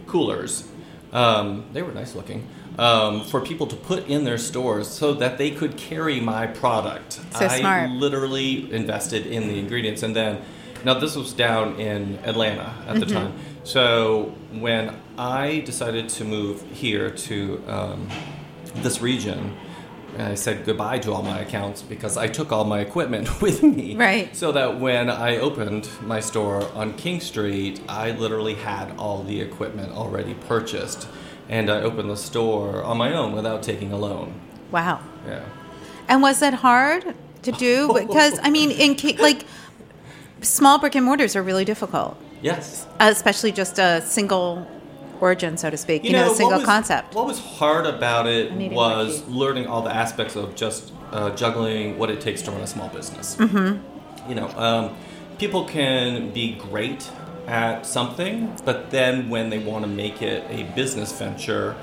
[0.07, 0.67] coolers.
[1.13, 2.47] Um, they were nice looking.
[2.77, 7.13] Um, for people to put in their stores so that they could carry my product.
[7.33, 7.89] So I smart.
[7.89, 10.03] literally invested in the ingredients.
[10.03, 10.41] And then,
[10.85, 13.15] now this was down in Atlanta at the Mm-hmm.
[13.15, 13.33] time.
[13.63, 18.09] So when I decided to move here to um,
[18.75, 19.57] this region,
[20.19, 23.95] I said goodbye to all my accounts because I took all my equipment with me.
[23.95, 24.35] Right.
[24.35, 29.39] So that when I opened my store on King Street, I literally had all the
[29.41, 31.07] equipment already purchased.
[31.49, 34.33] And I opened the store on my own without taking a loan.
[34.71, 34.99] Wow.
[35.25, 35.43] Yeah.
[36.09, 37.93] And was that hard to do?
[38.07, 39.45] Because, I mean, in like,
[40.41, 42.85] small brick and mortars are really difficult, Yes.
[42.99, 44.67] especially just a single
[45.21, 47.15] origin, so to speak, you, know, a what single was- concept.
[47.15, 52.09] What was hard about it was learning all the aspects of just uh, juggling what
[52.09, 53.35] it takes to run a small business.
[53.37, 54.29] Mm-hmm.
[54.29, 54.97] You know, um,
[55.37, 57.09] people can be great
[57.47, 61.75] at something, but then when they want to make it a business venture,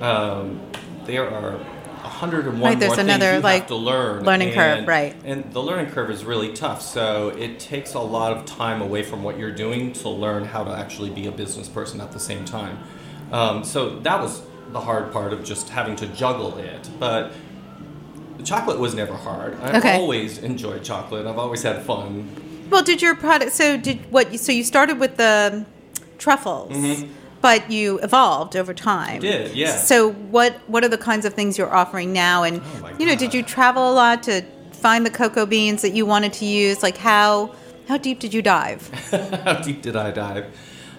[0.00, 0.60] um,
[1.06, 1.58] there are
[2.06, 4.24] 101 Right, there's more things another, you like, have to learn.
[4.24, 5.14] learning curve, right.
[5.24, 9.02] And the learning curve is really tough, so it takes a lot of time away
[9.02, 12.20] from what you're doing to learn how to actually be a business person at the
[12.20, 12.78] same time.
[13.32, 14.42] Um, so that was
[14.72, 16.88] the hard part of just having to juggle it.
[16.98, 17.32] But
[18.36, 19.58] the chocolate was never hard.
[19.62, 19.96] I've Okay.
[19.96, 21.26] always enjoyed chocolate.
[21.26, 22.28] I've always had fun.
[22.70, 23.52] Well, did your product?
[23.52, 24.38] So did what?
[24.40, 25.64] So you started with the
[26.18, 26.72] truffles,
[27.46, 29.22] but you evolved over time.
[29.22, 29.44] Mm-hmm.
[29.44, 29.76] did, yeah.
[29.76, 30.56] So what?
[30.66, 32.42] What are the kinds of things you're offering now?
[32.42, 33.20] And Oh you know, God.
[33.20, 36.82] did you travel a lot to find the cocoa beans that you wanted to use?
[36.82, 37.54] Like how
[37.86, 38.88] how deep did you dive?
[39.44, 40.46] How deep did I dive?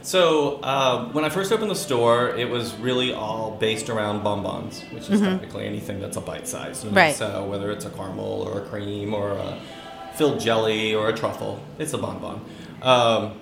[0.04, 4.84] So um, when I first opened the store, it was really all based around bonbons,
[4.92, 6.86] which is technically anything that's a bite size.
[6.86, 6.96] You know?
[6.96, 7.14] Right.
[7.14, 9.60] So whether it's a caramel or a cream or a
[10.16, 12.40] filled jelly or a truffle, it's a bonbon.
[12.82, 13.34] Um,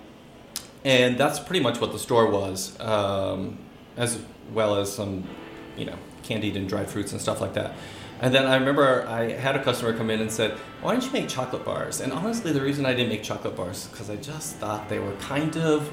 [0.86, 3.58] and that's pretty much what the store was, um,
[3.98, 4.20] as
[4.54, 5.28] well as some,
[5.76, 7.74] you know, candied and dried fruits and stuff like that.
[8.22, 11.12] And then I remember I had a customer come in and said, "Why don't you
[11.12, 14.16] make chocolate bars?" And honestly, the reason I didn't make chocolate bars is because I
[14.16, 15.92] just thought they were kind of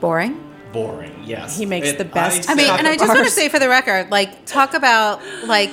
[0.00, 0.38] Boring.
[0.72, 1.22] boring.
[1.24, 3.58] Yes, He makes And the best I mean, and I just want to say for
[3.58, 5.70] the record, like, talk about like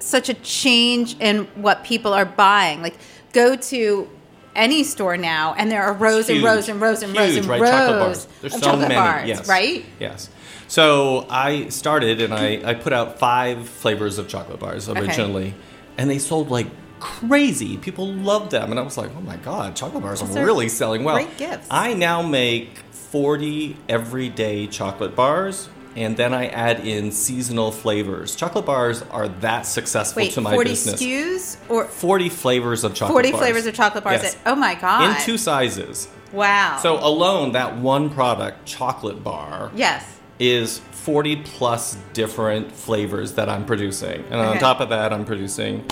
[0.00, 2.82] such a change in what people are buying.
[2.82, 2.96] Like,
[3.32, 4.08] go to
[4.54, 7.60] any store now, and there are rows and rows and rows and rows and right?
[7.60, 8.28] rows Chocolate bars.
[8.40, 8.94] There's of so chocolate many.
[9.00, 9.48] bars, yes.
[9.48, 9.84] right?
[10.00, 10.30] Yes.
[10.66, 15.00] So I started and I, I put out five flavors of chocolate bars Okay.
[15.00, 15.54] originally,
[15.96, 16.66] and they sold like
[17.00, 17.76] crazy.
[17.78, 20.44] People loved them, and I was like, "Oh my god, chocolate bars Those are are
[20.44, 21.66] really selling well." great gifts.
[21.70, 25.68] I now make forty everyday chocolate bars.
[25.98, 28.36] And then I add in seasonal flavors.
[28.36, 31.02] Chocolate bars are that successful Wait, to my 40 business.
[31.02, 33.42] SKUs or 40 flavors of chocolate 40 bars.
[33.42, 34.22] flavors of chocolate bars?
[34.22, 34.34] Yes.
[34.34, 35.16] That, oh my God.
[35.16, 36.06] In two sizes.
[36.32, 36.78] Wow.
[36.80, 40.20] So alone, that one product, chocolate bar, yes.
[40.38, 44.24] is 40 plus different flavors that I'm producing.
[44.26, 45.84] And on top of that, I'm producing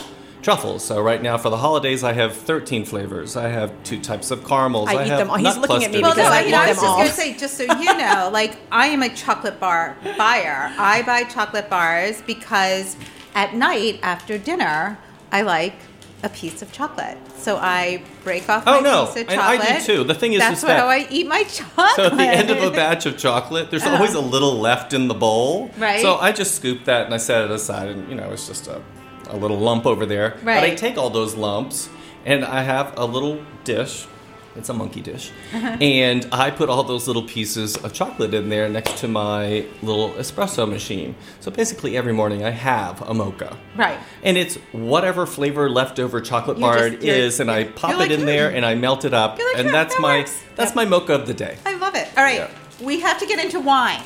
[0.46, 0.84] truffles.
[0.84, 3.36] So right now for the holidays, I have 13 flavors.
[3.36, 4.88] I have two types of caramels.
[4.88, 5.36] I I, eat have them all.
[5.38, 6.22] He's nut looking at me clusters.
[6.22, 6.96] Well, no, I you know, I was them just all.
[6.98, 10.72] going to say, just so you know, like I am a chocolate bar buyer.
[10.78, 12.96] I buy chocolate bars because
[13.34, 14.96] at night after dinner,
[15.32, 15.74] I like
[16.22, 17.18] a piece of chocolate.
[17.36, 19.84] So I break off Oh, my no, piece of and I chocolate.
[19.84, 20.04] do too.
[20.04, 21.96] The thing is, that's is that- how I eat my chocolate.
[21.96, 23.96] So at the end of a batch of chocolate, there's uh-huh.
[23.96, 25.72] always a little left in the bowl.
[25.76, 26.02] Right.
[26.02, 28.68] So I just scoop that and I set it aside, and you know it's just
[28.68, 28.80] a,
[29.28, 30.36] a little lump over there.
[30.44, 31.88] But I take all those lumps
[32.24, 34.06] and I have a little dish.
[34.58, 35.76] It's a monkey dish, Uh-huh.
[35.82, 40.12] and I put all those little pieces of chocolate in there next to my little
[40.12, 41.14] espresso machine.
[41.40, 43.54] So basically, every morning I have a mocha.
[43.76, 43.98] Right.
[44.22, 47.98] And it's whatever flavor leftover chocolate You're bar just- it is, and I pop you're
[48.00, 50.40] it like, in there and I melt it up, like, and that's that my works."
[50.56, 51.58] that's my mocha of the day.
[51.66, 52.08] I love it.
[52.16, 52.48] All right, Yeah.
[52.80, 54.00] we have to get into wine.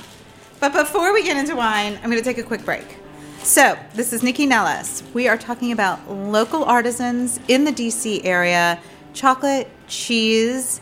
[0.58, 2.96] But before we get into wine, I'm going to take a quick break.
[3.42, 5.02] So, this is Nycci Nellis.
[5.14, 8.78] We are talking about local artisans in the DC area,
[9.14, 10.80] chocolate, cheese,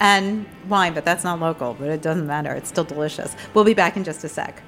[0.00, 2.52] and wine, but that's not local, but it doesn't matter.
[2.54, 3.36] It's still delicious.
[3.52, 4.62] We'll be back in just a sec.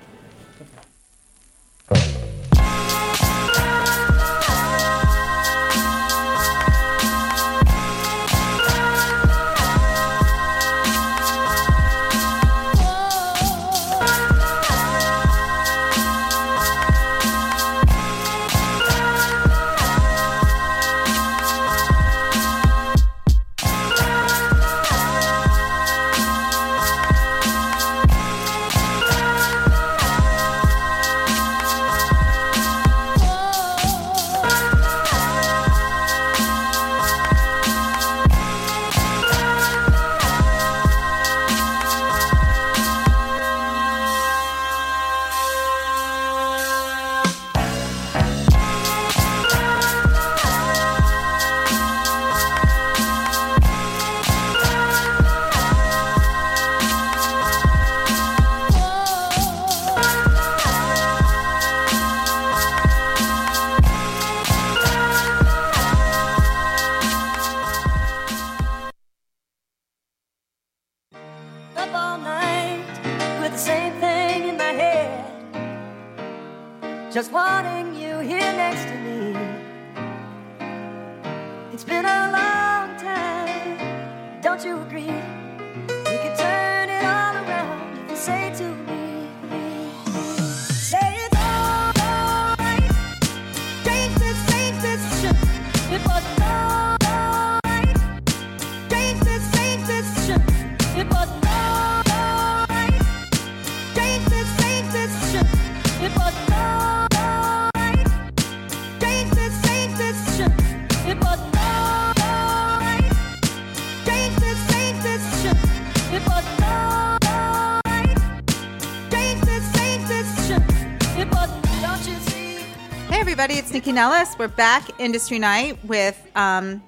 [123.80, 124.36] Nycci Nellis.
[124.38, 126.82] We're back, Industry Night, with um,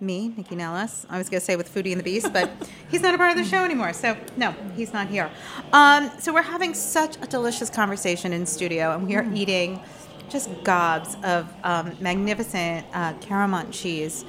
[0.00, 1.04] me, Nycci Nellis.
[1.10, 2.50] I was going to say with Foodie and the Beast, but
[2.90, 3.92] he's not a part of the show anymore.
[3.92, 5.30] So, no, he's not here.
[5.74, 9.78] Um, so, we're having such a delicious conversation in studio, and we are eating
[10.30, 14.24] just gobs of um, magnificent uh, Caromont cheese.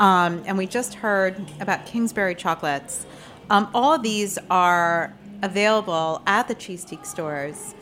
[0.00, 3.06] Um, and we just heard about Kingsbury chocolates.
[3.48, 5.14] Um, all of these are
[5.44, 7.76] available at the Cheesetique stores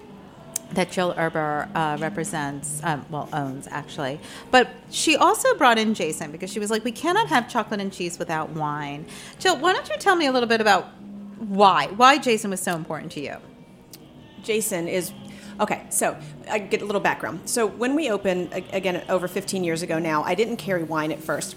[0.75, 4.21] that Jill Erber uh, represents, um, well, owns actually.
[4.51, 7.93] But she also brought in Jason because she was like, we cannot have chocolate and
[7.93, 9.07] cheese without wine.
[9.39, 10.89] Jill, why don't you tell me a little bit about
[11.39, 11.89] why?
[11.97, 13.37] Why Jason was so important to you?
[14.43, 15.13] Jason is
[15.61, 15.85] okay.
[15.91, 16.17] So
[16.51, 17.41] I get a little background.
[17.47, 21.21] So when we opened again over 15 years ago now, I didn't carry wine at
[21.21, 21.57] first.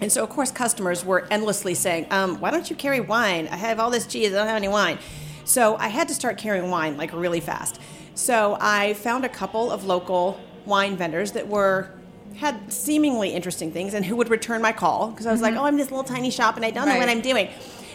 [0.00, 3.48] And so, of course, customers were endlessly saying, um, Why don't you carry wine?
[3.48, 4.98] I have all this cheese, I don't have any wine.
[5.44, 7.78] So, I had to start carrying wine like really fast.
[8.14, 11.90] So, I found a couple of local wine vendors that were
[12.36, 15.62] had seemingly interesting things and who would return my call because I was like, mm-hmm.
[15.62, 17.48] Oh, I'm this little tiny shop and I don't know what I'm doing.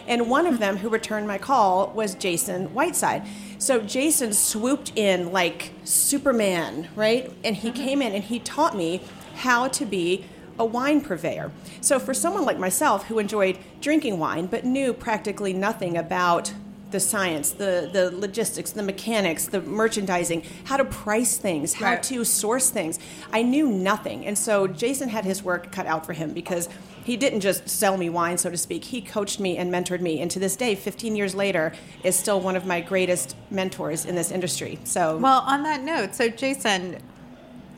[0.06, 3.24] And one of them who returned my call was Jason Whiteside.
[3.58, 7.32] So Jason swooped in like Superman, right?
[7.44, 7.84] And he mm-hmm.
[7.84, 9.02] came in and he taught me
[9.36, 10.24] how to be
[10.58, 11.52] a wine purveyor.
[11.80, 16.52] So, for someone like myself who enjoyed drinking wine but knew practically nothing about
[16.90, 22.02] the science, the, the logistics, the mechanics, the merchandising, how to price things, how Right.
[22.04, 22.98] to source things,
[23.32, 24.24] I knew nothing.
[24.26, 26.68] And so, Jason had his work cut out for him because
[27.04, 28.84] he didn't just sell me wine, so to speak.
[28.84, 30.20] He coached me and mentored me.
[30.20, 31.72] And to this day, 15 years later,
[32.04, 34.78] is still one of my greatest mentors in this industry.
[34.84, 36.98] So, Well, on that note, so Jason,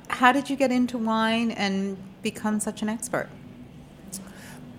[0.09, 3.29] how did you get into wine and become such an expert?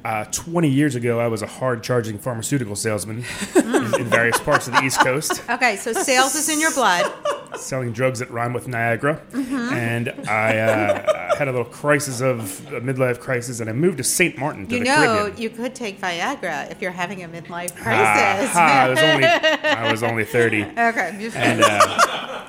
[0.03, 3.23] Uh, 20 years ago, I was a hard charging pharmaceutical salesman
[3.55, 3.65] in,
[4.01, 7.11] in various parts of the East Coast, Okay, so sales is in your blood.
[7.55, 9.21] selling drugs that rhyme with Niagara.
[9.31, 9.55] Mm-hmm.
[9.73, 12.39] And I uh, had a little crisis of
[12.73, 14.39] a midlife crisis, and I moved to St.
[14.39, 15.37] Martin to You know, Caribbean.
[15.41, 18.51] you could take Viagra if you're having a midlife Ah, crisis.
[18.53, 20.63] ha, I was only I was only 30.
[20.63, 21.29] okay.
[21.35, 22.47] And, uh,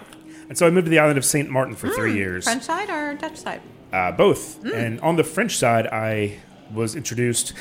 [0.48, 1.50] and so I moved to the island of St.
[1.50, 2.44] Martin for three years.
[2.46, 3.60] Hmm, French side or Dutch side?
[3.92, 4.62] Uh, both.
[4.62, 4.74] Mm.
[4.74, 6.38] And on the French side, I
[6.72, 7.52] was introduced.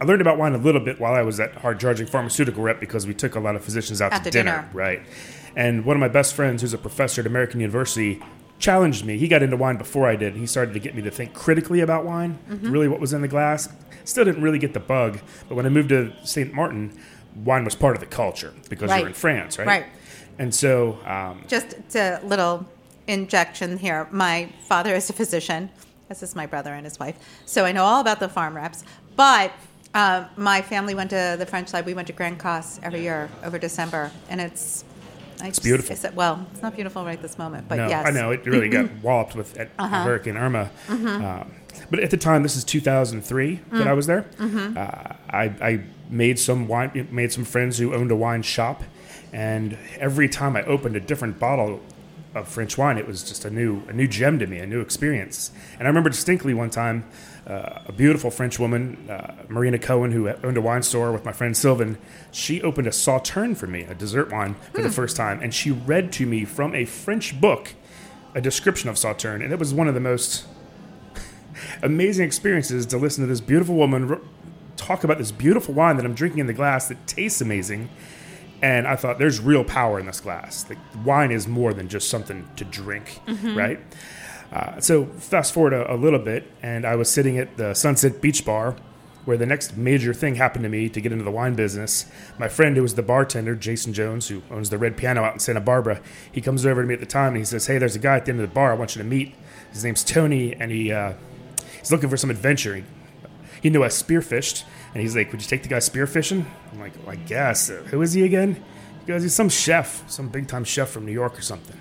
[0.00, 2.78] I learned about wine a little bit while I was at hard charging pharmaceutical rep
[2.80, 4.70] because we took a lot of physicians out to to dinner, dinner.
[4.72, 5.02] Right.
[5.56, 8.22] And one of my best friends, who's a professor at American University,
[8.60, 9.18] challenged me.
[9.18, 10.36] He got into wine before I did.
[10.36, 12.70] He started to get me to think critically about wine, Mm-hmm.
[12.70, 13.68] really what was in the glass.
[14.04, 15.18] Still didn't really get the bug.
[15.48, 16.52] But when I moved to St.
[16.54, 16.96] Martin,
[17.44, 18.98] wine was part of the culture because Right.
[19.00, 19.66] you're in France, right?
[19.66, 19.86] Right.
[20.38, 22.66] And so um, Just a little
[23.08, 24.06] injection here.
[24.12, 25.70] My father is a physician.
[26.08, 27.16] This is my brother and his wife.
[27.46, 28.84] So I know all about the farm reps.
[29.16, 29.52] But
[29.94, 31.84] uh, my family went to the French side.
[31.86, 34.10] We went to Grand Case every year over December.
[34.28, 34.84] And it's.
[35.40, 35.92] It's beautiful.
[35.94, 38.06] It's, well, it's not beautiful right this moment, but no, yes.
[38.08, 40.02] I know it really got walloped with at Uh-huh.
[40.02, 40.68] Hurricane Irma.
[40.88, 41.24] Mm-hmm.
[41.24, 41.52] Um,
[41.90, 43.86] but at the time, this is 2003 that Mm.
[43.86, 44.22] I was there.
[44.38, 44.76] Mm-hmm.
[44.76, 44.82] Uh,
[45.30, 48.82] I, I made some wine, made some friends who owned a wine shop,
[49.32, 51.80] and every time I opened a different bottle
[52.34, 54.80] of French wine, it was just a new a new gem to me, a new
[54.80, 55.50] experience.
[55.78, 57.04] And I remember distinctly one time.
[57.46, 61.32] Uh, a beautiful French woman, uh, Marina Cohen, who owned a wine store with my
[61.32, 61.96] friend Sylvan,
[62.30, 65.70] she opened a Sauterne for me, a dessert wine, for the first time, and she
[65.70, 67.74] read to me from a French book
[68.34, 70.46] a description of Sauterne, and it was one of the most
[71.82, 74.20] amazing experiences to listen to this beautiful woman r-
[74.76, 77.88] talk about this beautiful wine that I'm drinking in the glass that tastes amazing.
[78.60, 80.66] And I thought, there's real power in this glass.
[80.68, 83.20] Like, wine is more than just something to drink,
[83.56, 83.78] right?
[84.52, 88.20] Uh, so, fast forward a, a little bit, and I was sitting at the Sunset
[88.20, 88.76] Beach Bar
[89.28, 92.06] where the next major thing happened to me to get into the wine business.
[92.38, 95.38] My friend, who was the bartender, Jason Jones, who owns the Red Piano out in
[95.38, 96.00] Santa Barbara,
[96.32, 98.16] he comes over to me at the time and he says, Hey, there's a guy
[98.16, 99.34] at the end of the bar I want you to meet.
[99.70, 101.12] His name's Tony, and he uh,
[101.78, 102.76] he's looking for some adventure.
[102.76, 102.84] He,
[103.62, 106.92] he knew I spearfished, and he's like, "Would you take the guy spearfishing?" I'm like,
[107.02, 108.62] well, "I guess." Uh, who is he again?
[109.00, 111.76] He goes, "He's some chef, some big time chef from New York or something."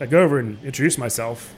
[0.00, 1.54] I go over and introduce myself.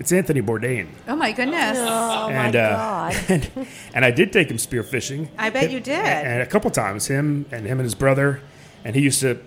[0.00, 1.76] It's Anthony Bourdain, Oh my goodness.
[1.78, 3.16] Oh and my uh, God.
[3.28, 5.28] and, and I did take him spearfishing.
[5.36, 5.94] I bet you did.
[5.94, 8.40] And a couple times, him and him and his brother,
[8.84, 9.38] and he used to.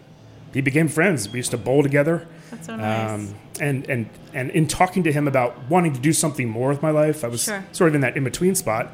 [0.53, 1.27] He became friends.
[1.27, 2.27] We used to bowl together.
[2.51, 3.09] That's so nice.
[3.11, 6.83] Um, and and and in talking to him about wanting to do something more with
[6.83, 7.65] my life, I was Sure.
[7.71, 8.91] sort of in that in between spot.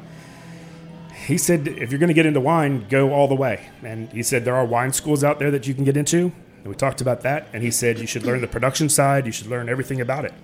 [1.30, 3.70] He said, if you're going to get into wine, go all the way.
[3.84, 6.32] And he said there are wine schools out there that you can get into.
[6.58, 7.46] And we talked about that.
[7.52, 9.26] And he said you should learn the production side.
[9.26, 10.34] You should learn everything about it.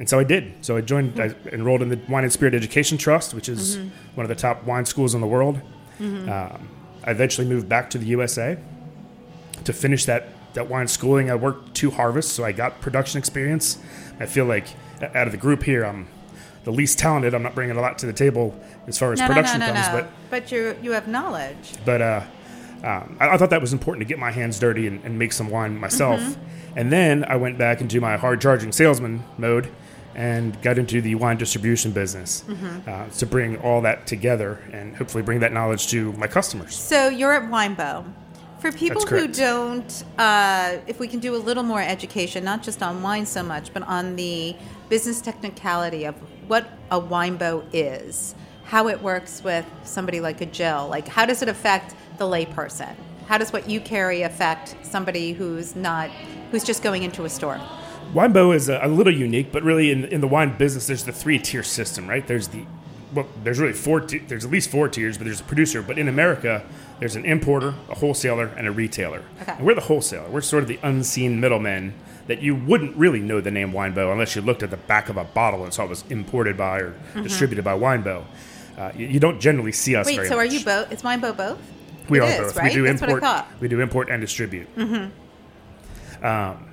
[0.00, 0.64] And so I did.
[0.64, 1.20] So I joined.
[1.20, 3.78] I enrolled in the Wine and Spirit Education Trust, which is
[4.16, 5.60] one of the top wine schools in the world.
[6.00, 6.68] Um,
[7.04, 8.58] I eventually moved back to the USA
[9.62, 11.30] to finish that that wine schooling.
[11.30, 13.78] I worked two harvests, so I got production experience.
[14.18, 14.66] I feel like
[15.02, 16.08] out of the group here, I'm
[16.64, 17.32] the least talented.
[17.32, 18.58] I'm not bringing a lot to the table
[18.90, 21.72] as far as no, no, no, production no, comes, but But you you have knowledge.
[21.84, 22.20] but uh,
[22.84, 25.32] um, I, I thought that was important to get my hands dirty and, and make
[25.32, 26.20] some wine myself.
[26.20, 26.78] Mm-hmm.
[26.78, 29.68] And then I went back into my hard charging salesman mode
[30.14, 32.88] and got into the wine distribution business Mm-hmm.
[32.88, 36.74] uh, to bring all that together and hopefully bring that knowledge to my customers.
[36.76, 38.04] So you're at Winebow.
[38.60, 42.82] For people who don't, uh, if we can do a little more education, not just
[42.82, 44.54] on wine so much, but on the
[44.90, 46.14] business technicality of
[46.46, 48.34] what a Winebow is,
[48.70, 52.94] how it works with somebody like a Jill, like how does it affect the layperson?
[53.26, 56.08] How does what you carry affect somebody who's not,
[56.52, 57.60] who's just going into a store?
[58.14, 61.10] Winebow is a, a little unique, but really in, in the wine business, there's the
[61.10, 62.24] three tier system, right?
[62.24, 62.64] There's the
[63.12, 64.02] well, there's really four.
[64.02, 65.82] T- there's at least four tiers, but there's a producer.
[65.82, 66.64] But in America,
[67.00, 69.24] there's an importer, a wholesaler, and a retailer.
[69.42, 69.50] Okay.
[69.50, 70.30] And we're the wholesaler.
[70.30, 71.94] We're sort of the unseen middlemen
[72.28, 75.16] that you wouldn't really know the name Winebow unless you looked at the back of
[75.16, 77.24] a bottle and saw it was imported by or mm-hmm.
[77.24, 78.24] distributed by Winebow.
[78.80, 80.06] Uh, you, you don't generally see us.
[80.06, 80.90] Wait, so are you both?
[80.90, 81.58] Is Winebow both?
[82.08, 82.56] We It are is, both.
[82.56, 82.70] right?
[82.70, 83.20] We do That's import.
[83.20, 83.48] what I thought.
[83.60, 84.74] We do import and distribute.
[84.74, 86.24] Mm-hmm.
[86.24, 86.70] Um,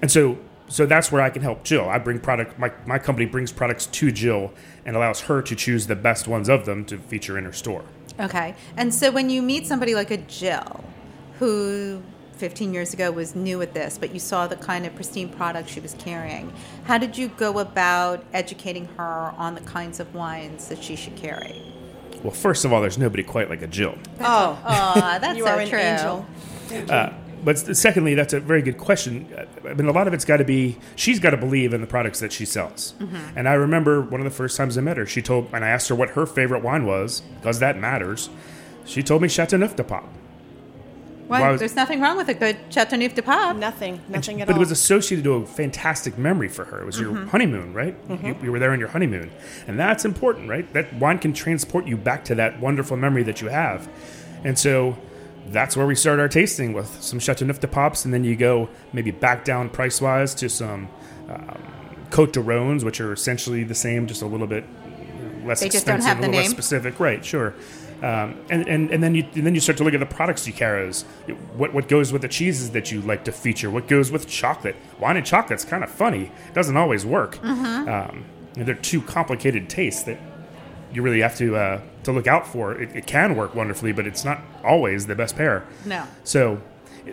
[0.00, 1.88] and so so that's where I can help Jill.
[1.88, 2.56] I bring product.
[2.58, 4.52] My my company brings products to Jill
[4.84, 7.84] and allows her to choose the best ones of them to feature in her store.
[8.20, 8.54] Okay.
[8.76, 10.84] And so when you meet somebody like a Jill,
[11.40, 12.00] who
[12.34, 15.68] 15 years ago was new at this, but you saw the kind of pristine product
[15.68, 16.52] she was carrying,
[16.84, 21.16] how did you go about educating her on the kinds of wines that she should
[21.16, 21.62] carry?
[22.22, 23.96] Well, first of all, there's nobody quite like a Jill.
[24.20, 25.78] Oh, Aw, that's you so are an true.
[25.78, 26.26] angel.
[27.44, 29.28] But secondly, that's a very good question.
[29.36, 31.82] Uh, I mean, a lot of it's got to be she's got to believe in
[31.82, 32.94] the products that she sells.
[33.36, 35.68] And I remember one of the first times I met her, she told, and I
[35.68, 38.30] asked her what her favorite wine was because that matters.
[38.86, 40.04] She told me Chateauneuf de Pape.
[41.26, 43.56] Why, Why was- there's nothing wrong with a good Chateauneuf de Pape.
[43.56, 44.58] Nothing, nothing at but all.
[44.58, 46.80] it was associated to a fantastic memory for her.
[46.82, 47.96] It was your honeymoon, right?
[48.22, 49.30] You, you were there on your honeymoon,
[49.66, 50.70] and that's important, right?
[50.74, 53.88] That wine can transport you back to that wonderful memory that you have,
[54.44, 54.96] and so
[55.48, 58.36] that's where we start our tasting with some Chateau Chateauneuf de Papes, and then you
[58.36, 60.88] go maybe back down price wise to some
[61.30, 61.58] um,
[62.10, 64.64] Cote de Rhones, which are essentially the same, just a little bit
[65.44, 66.54] less They just don't expensive, have a the little less name?
[66.54, 67.24] specific, right?
[67.24, 67.54] Sure.
[68.04, 70.46] Um, and, and, and then you and then you start to look at the products
[70.46, 70.92] you carry.
[71.56, 73.70] What what goes with the cheeses that you like to feature?
[73.70, 74.76] What goes with chocolate?
[75.00, 76.24] Wine and chocolate's kind of funny.
[76.48, 77.36] It doesn't always work.
[77.36, 77.88] Mm-hmm.
[77.88, 80.18] Um, they're two complicated tastes that
[80.92, 82.78] you really have to uh, to look out for.
[82.78, 85.66] It, it can work wonderfully, but it's not always the best pair.
[85.86, 86.06] No.
[86.24, 86.60] So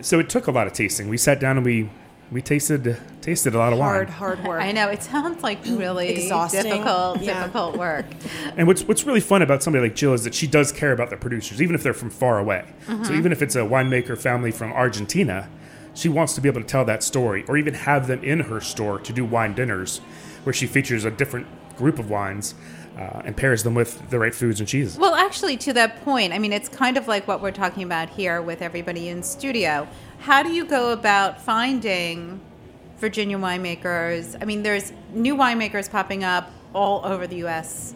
[0.02, 1.08] so it took a lot of tasting.
[1.08, 1.88] We sat down and we
[2.32, 4.16] we tasted tasted a lot of hard, wine.
[4.16, 4.62] hard hard work.
[4.62, 6.62] I know it sounds like really Exhausting.
[6.64, 7.40] difficult, Yeah.
[7.40, 8.06] difficult work.
[8.56, 11.10] And what's what's really fun about somebody like Jill is that she does care about
[11.10, 12.64] the producers, even if they're from far away.
[13.04, 15.48] So even if it's a winemaker family from Argentina,
[15.94, 18.60] she wants to be able to tell that story, or even have them in her
[18.60, 19.98] store to do wine dinners,
[20.44, 22.54] where she features a different group of wines
[22.98, 24.96] uh, and pairs them with the right foods and cheeses.
[24.98, 28.08] Well, actually, to that point, I mean, it's kind of like what we're talking about
[28.10, 29.86] here with everybody in studio.
[30.22, 32.40] How do you go about finding
[32.98, 34.40] Virginia winemakers?
[34.40, 37.94] I mean, there's new winemakers popping up all over the U.S.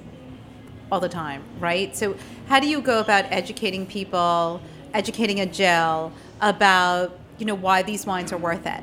[0.90, 1.96] all the time, right?
[1.96, 2.16] So,
[2.48, 4.60] how do you go about educating people,
[4.92, 8.82] educating a Jill about you know why these wines are worth it?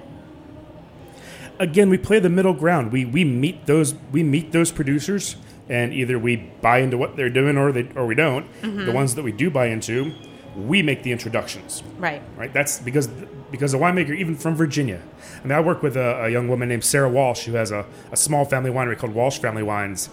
[1.60, 2.92] again, we play the middle ground.
[2.92, 5.36] We we meet those we meet those producers,
[5.70, 8.46] and either we buy into what they're doing, or they or we don't.
[8.62, 8.86] Mm-hmm.
[8.86, 10.14] The ones that we do buy into,
[10.56, 11.84] we make the introductions.
[11.98, 12.22] Right.
[12.38, 12.54] right?
[12.54, 13.08] That's because
[13.52, 15.02] because a winemaker, even from Virginia.
[15.40, 17.86] I mean, I work with a, a young woman named Sarah Walsh who has a,
[18.12, 20.10] a small family winery called Walsh Family Wines.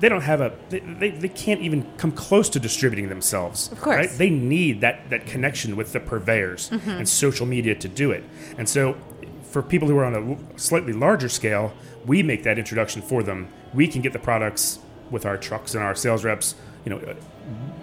[0.00, 3.70] They don't have a they, they, they can't even come close to distributing themselves.
[3.72, 3.96] Of course.
[3.96, 4.10] right?
[4.10, 6.90] They need that that connection with the purveyors mm-hmm.
[6.90, 8.24] and social media to do it.
[8.58, 8.96] And so,
[9.44, 11.72] for people who are on a slightly larger scale,
[12.04, 13.48] we make that introduction for them.
[13.72, 14.80] We can get the products
[15.10, 17.14] with our trucks and our sales reps, you know,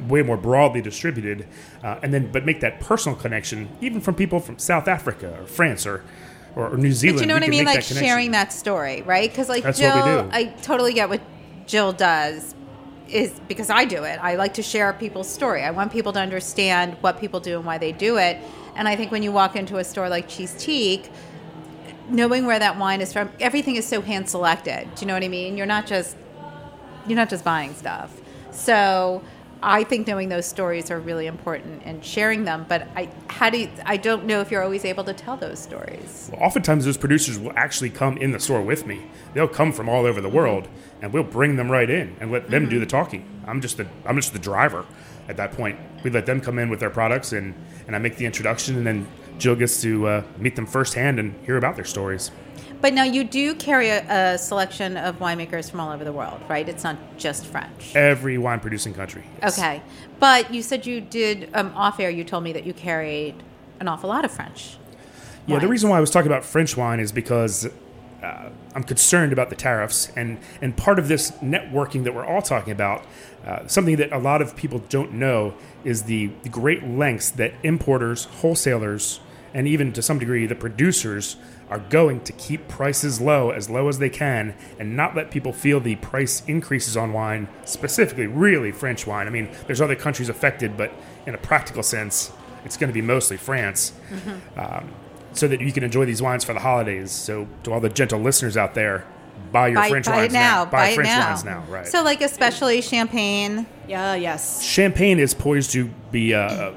[0.08, 1.48] way more broadly distributed,
[1.84, 5.46] uh, and then but make that personal connection, even from people from South Africa or
[5.46, 6.04] France or
[6.56, 7.18] or, or New Zealand.
[7.18, 7.66] But you know what I mean?
[7.66, 9.30] Like that sharing that story, right?
[9.30, 10.30] Because like That's Jill, what we do.
[10.32, 11.22] I totally get what
[11.66, 12.56] Jill does.
[13.08, 14.20] Is because I do it.
[14.22, 15.64] I like to share people's story.
[15.64, 18.38] I want people to understand what people do and why they do it.
[18.76, 21.10] And I think when you walk into a store like Cheesetique,
[22.08, 24.94] knowing where that wine is from, everything is so hand selected.
[24.94, 25.58] Do you know what I mean?
[25.58, 26.16] You're not just
[27.08, 28.22] you're not just buying stuff.
[28.52, 29.24] So
[29.62, 32.66] I think knowing those stories are really important and sharing them.
[32.70, 35.60] But I how do you, I don't know if you're always able to tell those
[35.60, 36.30] stories.
[36.32, 39.10] Well, oftentimes those producers will actually come in the store with me.
[39.34, 40.68] They'll come from all over the world,
[41.02, 43.26] and we'll bring them right in and let them do the talking.
[43.46, 44.86] I'm just the I'm just the driver
[45.28, 45.78] at that point.
[46.04, 47.54] We let them come in with their products, and
[47.88, 49.08] and I make the introduction, and then
[49.38, 52.32] Jill gets to uh, meet them firsthand and hear about their stories.
[52.82, 56.42] But now you do carry a, a selection of winemakers from all over the world,
[56.48, 56.68] right?
[56.68, 57.96] It's not just French.
[57.96, 59.24] Every wine producing country.
[59.42, 59.58] yes.
[59.58, 59.82] Okay.
[60.20, 63.36] But you said you did, um, off air, you told me that you carried
[63.80, 64.78] an awful lot of French.
[65.46, 67.68] Yeah, the reason why I was talking about French wine is because
[68.22, 72.44] uh, I'm concerned about the tariffs, and and part of this networking that we're all
[72.44, 73.04] talking about,
[73.46, 77.54] uh, something that a lot of people don't know is the, the great lengths that
[77.64, 79.22] importers, wholesalers,
[79.54, 81.38] and even to some degree the producers
[81.70, 85.54] are going to keep prices low as low as they can and not let people
[85.54, 90.30] feel the price increases on wine specifically really french wine i mean there's other countries
[90.30, 90.92] affected but
[91.26, 92.32] in a practical sense
[92.66, 93.94] it's going to be mostly france
[94.58, 94.90] um,
[95.34, 97.12] so that you can enjoy these wines for the holidays.
[97.12, 99.06] So, to all the gentle listeners out there,
[99.52, 100.66] buy your buy, French buy wines it now.
[100.66, 101.28] Buy, Buy it French now.
[101.28, 101.88] wines now, right?
[101.88, 103.68] So, like, especially champagne.
[103.88, 104.64] Yeah, yes.
[104.64, 106.72] Champagne is poised to be uh,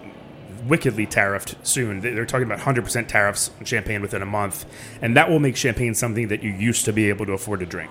[0.66, 2.00] wickedly tariffed soon.
[2.00, 4.64] They- They're talking about 100% tariffs on champagne within a month,
[5.00, 7.66] and that will make champagne something that you used to be able to afford to
[7.66, 7.90] drink.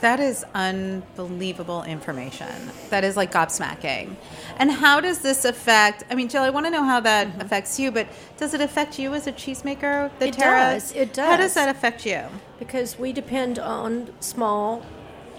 [0.00, 2.48] That is unbelievable information.
[2.90, 4.16] That is like gobsmacking.
[4.56, 6.02] And how does this affect?
[6.10, 8.98] I mean, Jill, I want to know how that affects you, but does it affect
[8.98, 10.10] you as a cheesemaker?
[10.18, 10.90] The It tariffs?
[10.90, 11.28] does, it does.
[11.28, 11.54] How does does.
[11.54, 12.22] that affect you?
[12.58, 14.84] because we depend on small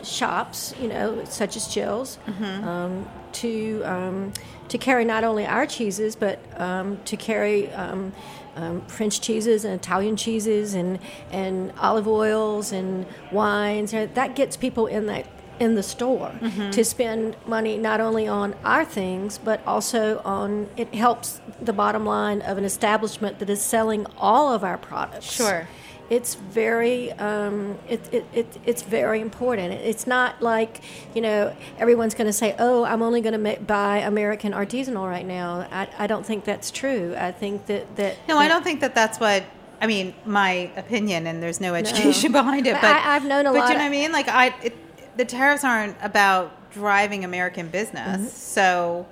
[0.04, 2.68] shops, you know, such as Jill's, Mm-hmm.
[2.68, 4.34] um, to um,
[4.70, 8.12] to carry not only our cheeses, but um, to carry um,
[8.56, 11.00] um, French cheeses and Italian cheeses and
[11.32, 13.92] and olive oils and wines.
[13.92, 15.28] That gets people in that
[15.60, 16.72] in the store Mm-hmm.
[16.72, 22.06] to spend money not only on our things but also on it helps the bottom
[22.08, 25.68] line of an establishment that is selling all of our products Sure.
[26.16, 30.82] It's very um, it, it, it, it's very important it's not like
[31.16, 35.26] you know everyone's going to say oh i'm only going to buy american artisanal right
[35.26, 38.80] now I, I don't think that's true i think that that No, I don't think
[38.82, 39.44] that that's what.
[39.82, 42.74] I mean, my opinion, and there's no education behind it.
[42.76, 44.12] But But I- I've known a but lot do you know what I mean?
[44.14, 48.32] Like, I it, the tariffs aren't about driving American business.
[48.34, 49.06] So,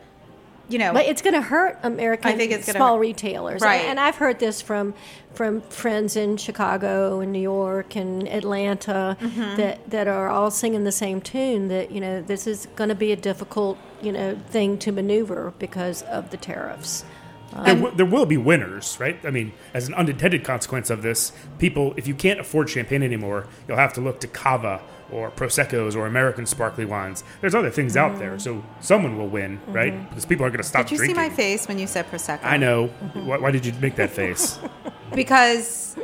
[0.70, 0.94] you know, Mm-hmm.
[0.94, 3.82] But it's going to hurt American I think it's gonna small hurt- retailers, Right.
[3.92, 4.94] And I've heard this from
[5.34, 9.58] from friends in Chicago and New York and Atlanta Mm-hmm.
[9.58, 11.68] that that are all singing the same tune.
[11.68, 15.54] That you know this is going to be a difficult you know thing to maneuver
[15.60, 17.06] because of the tariffs.
[17.52, 19.20] There, um, w- there will be winners, right?
[19.26, 23.48] I mean, as an unintended consequence of this, people, if you can't afford champagne anymore,
[23.68, 27.26] you'll have to look to cava or proseccos or American sparkly wines.
[27.42, 28.40] There's other things out there, mm-hmm.
[28.40, 29.74] so someone will win, mm-hmm.
[29.74, 30.10] right?
[30.10, 31.16] Because people are going to stop did you drinking.
[31.16, 32.44] see my face when you said prosecco?
[32.44, 32.88] I know.
[32.88, 33.26] Mm-hmm.
[33.28, 34.58] Why, why did you make that face?
[35.16, 35.96] because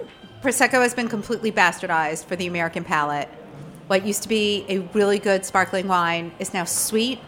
[0.41, 3.29] prosecco has been completely bastardized for the American palate.
[3.87, 7.19] What used to be a really good sparkling wine is now sweet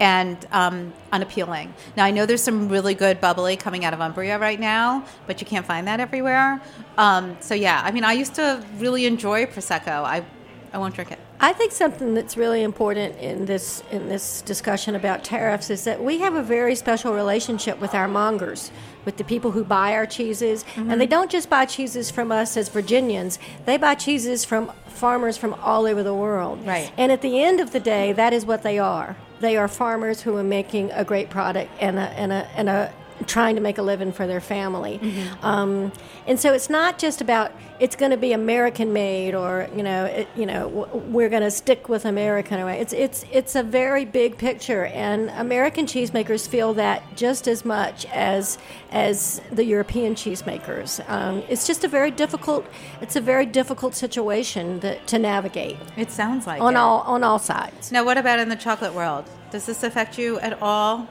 [0.00, 1.72] and um, unappealing.
[1.96, 5.40] Now I know there's some really good bubbly coming out of Umbria right now, but
[5.40, 6.60] you can't find that everywhere.
[6.98, 10.04] Um, so yeah, I mean, I used to really enjoy prosecco.
[10.04, 10.24] I
[10.72, 11.20] I won't drink it.
[11.38, 16.02] I think something that's really important in this in this discussion about tariffs is that
[16.02, 18.72] we have a very special relationship with our mongers,
[19.04, 20.98] with the people who buy our cheeses, and mm-hmm.
[20.98, 23.38] they don't just buy cheeses from us as Virginians.
[23.64, 26.64] They buy cheeses from farmers from all over the world.
[26.66, 26.92] Right.
[26.96, 29.16] And at the end of the day, that is what they are.
[29.40, 32.92] They are farmers who are making a great product and a and a and a
[33.26, 35.00] trying to make a living for their family.
[35.42, 35.92] Um,
[36.26, 40.04] and so it's not just about it's going to be American made or you know
[40.04, 42.60] it, you know w- we're going to stick with American.
[42.68, 48.06] It's it's it's a very big picture, and American cheesemakers feel that just as much
[48.06, 48.58] as
[48.92, 51.00] as the European cheesemakers.
[51.10, 52.64] Um, it's just a very difficult
[53.00, 56.78] it's a very difficult situation that, to navigate It sounds like on it.
[56.78, 57.90] all on all sides.
[57.92, 59.24] Now, what about in the chocolate world?
[59.50, 61.08] Does this affect you at all?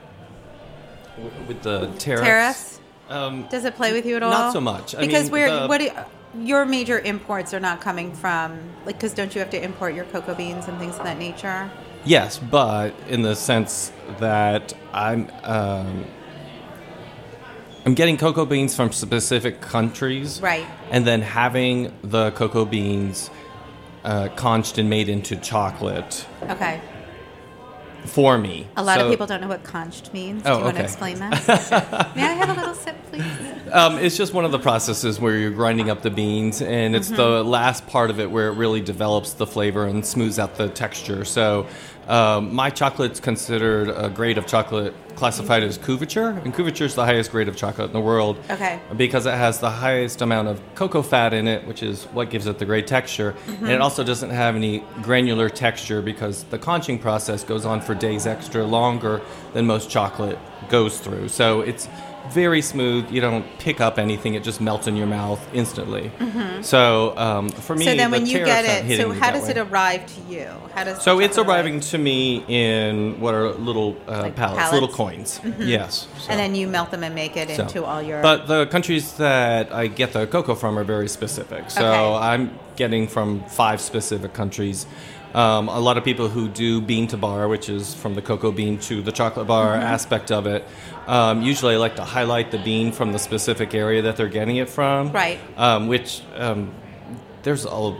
[1.17, 2.23] W- With the tariffs.
[2.25, 2.79] Tariffs?
[3.09, 4.31] Um, Does it play with you at all?
[4.31, 4.95] Not so much.
[4.95, 5.89] I because mean, we're the- what do
[6.41, 10.05] your major imports are not coming from like because don't you have to import your
[10.05, 11.69] cocoa beans and things of that nature?
[12.05, 16.05] Yes, but in the sense that I'm um,
[17.85, 20.65] I'm getting cocoa beans from specific countries, Right.
[20.89, 23.29] And then having the cocoa beans
[24.05, 26.81] uh, conched and made into chocolate Okay.
[28.05, 28.67] For me.
[28.77, 30.43] A lot of people don't know what conched means.
[30.43, 31.31] Do Oh, you want to explain that?
[32.15, 33.23] May I have a little sip, please?
[33.71, 37.07] Um, it's just one of the processes where you're grinding up the beans, and it's
[37.07, 37.15] Mm-hmm.
[37.17, 40.69] the last part of it where it really develops the flavor and smooths out the
[40.69, 41.25] texture.
[41.25, 41.67] So,
[42.07, 47.05] um, my chocolate's considered a grade of chocolate classified as couverture, and couverture is the
[47.05, 48.37] highest grade of chocolate in the world.
[48.49, 48.79] Okay.
[48.97, 52.47] Because it has the highest amount of cocoa fat in it, which is what gives
[52.47, 56.99] it the great texture, and it also doesn't have any granular texture because the conching
[56.99, 59.21] process goes on for days extra longer
[59.53, 60.39] than most chocolate
[60.69, 61.29] goes through.
[61.29, 61.87] So it's
[62.29, 63.11] very smooth.
[63.11, 66.11] You don't pick up anything; it just melts in your mouth instantly.
[66.61, 69.57] So um, for me, so then, the when you get it, so how does it
[69.57, 70.47] arrive to you?
[70.73, 71.83] How does So it's arriving arrive?
[71.91, 75.39] to me in what are little uh, Like pallets, little pallets?
[75.39, 75.51] Mm-hmm.
[75.57, 75.67] coins.
[75.69, 76.07] Yes.
[76.19, 78.21] So- and then you melt them and make it so- into all your.
[78.21, 81.69] But the countries that I get the cocoa from are very specific.
[81.69, 82.25] So Okay.
[82.25, 84.85] I'm getting from five specific countries.
[85.33, 88.51] Um, a lot of people who do bean to bar, which is from the cocoa
[88.51, 89.83] bean to the chocolate bar Mm-hmm.
[89.83, 90.63] aspect of it,
[91.07, 94.69] um, usually like to highlight the bean from the specific area that they're getting it
[94.69, 95.11] from.
[95.11, 95.39] Right.
[95.57, 96.71] Um, which um,
[97.41, 97.97] there's a,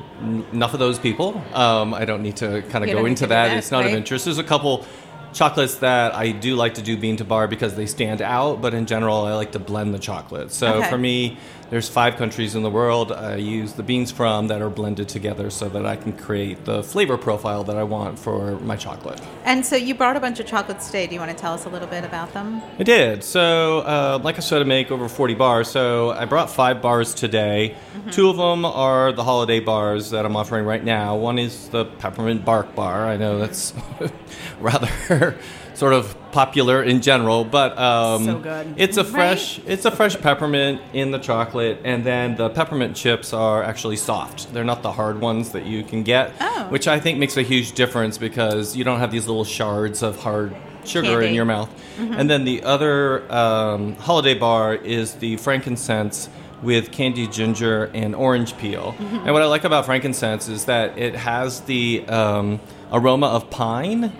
[0.53, 1.41] enough of those people.
[1.53, 3.47] Um, I don't need to kind of You go into that.
[3.49, 3.87] that, It's not right?
[3.91, 4.25] of interest.
[4.25, 4.85] There's a couple
[5.33, 8.75] chocolates that I do like to do bean to bar because they stand out, but
[8.75, 10.51] in general, I like to blend the chocolate.
[10.51, 10.89] So Okay.
[10.91, 11.37] for me,
[11.69, 15.49] there's five countries in the world I use the beans from that are blended together
[15.49, 19.21] so that I can create the flavor profile that I want for my chocolate.
[19.43, 21.07] And so you brought a bunch of chocolates today.
[21.07, 22.61] Do you want to tell us a little bit about them?
[22.79, 23.23] I did.
[23.23, 25.69] So, uh, like I said, I make over 40 bars.
[25.69, 27.75] So, I brought five bars today.
[28.11, 31.15] Two of them are the holiday bars that I'm offering right now.
[31.15, 33.07] One is the peppermint bark bar.
[33.07, 33.73] I know that's
[34.59, 35.37] rather
[35.75, 38.73] sort of popular in general, but um, So good.
[38.77, 43.33] it's a fresh it's a fresh peppermint in the chocolate, and then the peppermint chips
[43.33, 44.53] are actually soft.
[44.53, 46.67] They're not the hard ones that you can get, Oh.
[46.69, 50.19] which I think makes a huge difference because you don't have these little shards of
[50.19, 50.55] hard
[50.85, 51.27] sugar Candy.
[51.27, 51.69] in your mouth.
[51.99, 56.27] And then the other um, holiday bar is the frankincense
[56.61, 58.95] with candied ginger and orange peel.
[58.99, 62.59] And what I like about frankincense is that it has the um,
[62.91, 64.11] aroma of pine.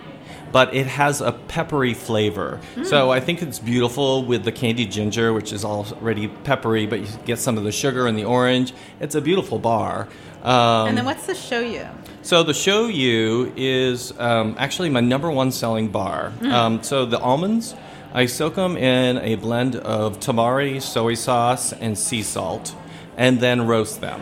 [0.54, 2.60] But it has a peppery flavor.
[2.84, 7.08] So I think it's beautiful with the candied ginger, which is already peppery, but you
[7.24, 8.72] get some of the sugar and the orange.
[9.00, 10.06] It's a beautiful bar.
[10.44, 11.90] Um, and then what's the Shoyu?
[12.22, 16.32] so the Shoyu is um, actually my number one selling bar.
[16.42, 17.74] Um, so the almonds,
[18.12, 22.76] I soak them in a blend of tamari, soy sauce, and sea salt,
[23.16, 24.20] and then roast them.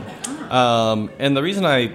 [0.51, 1.93] Um, and the reason I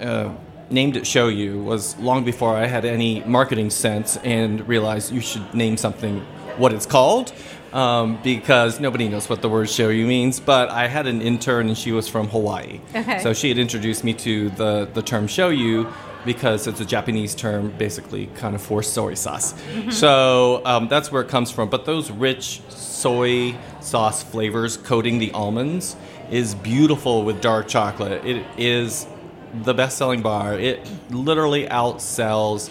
[0.00, 0.34] uh,
[0.72, 5.54] named it Shoyu was long before I had any marketing sense and realized you should
[5.54, 6.20] name something
[6.56, 7.32] what it's called.
[7.72, 11.78] Um, because nobody knows what the word shoyu means, but I had an intern and
[11.78, 12.80] she was from Hawaii.
[12.94, 13.18] Okay.
[13.20, 15.90] So she had introduced me to the, the term shoyu
[16.26, 19.54] because it's a Japanese term basically kind of for soy sauce.
[19.90, 21.70] So um, that's where it comes from.
[21.70, 25.96] But those rich soy sauce flavors coating the almonds
[26.30, 28.24] is beautiful with dark chocolate.
[28.24, 29.06] It is
[29.54, 30.54] the best selling bar.
[30.58, 32.70] It literally outsells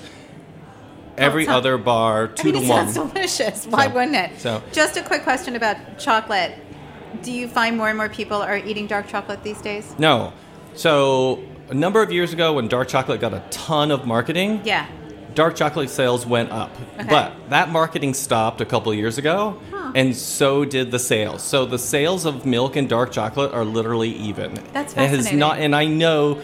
[1.18, 2.90] every other bar I mean, to it one.
[2.92, 3.66] sounds delicious.
[3.70, 4.32] Why So- wouldn't it?
[4.40, 6.54] so- just a quick question about chocolate.
[7.22, 9.94] Do you find more and more people are eating dark chocolate these days?
[10.00, 10.34] No.
[10.74, 14.86] So a number of years ago when dark chocolate got a ton of marketing, Yeah.
[15.36, 16.72] dark chocolate sales went up.
[17.00, 17.08] Okay.
[17.10, 19.58] But that marketing stopped a couple of years ago,
[19.94, 21.44] and so did the sales.
[21.44, 24.54] So the sales of milk and dark chocolate are literally even.
[24.74, 25.20] That's fascinating.
[25.20, 26.40] It has not, and I know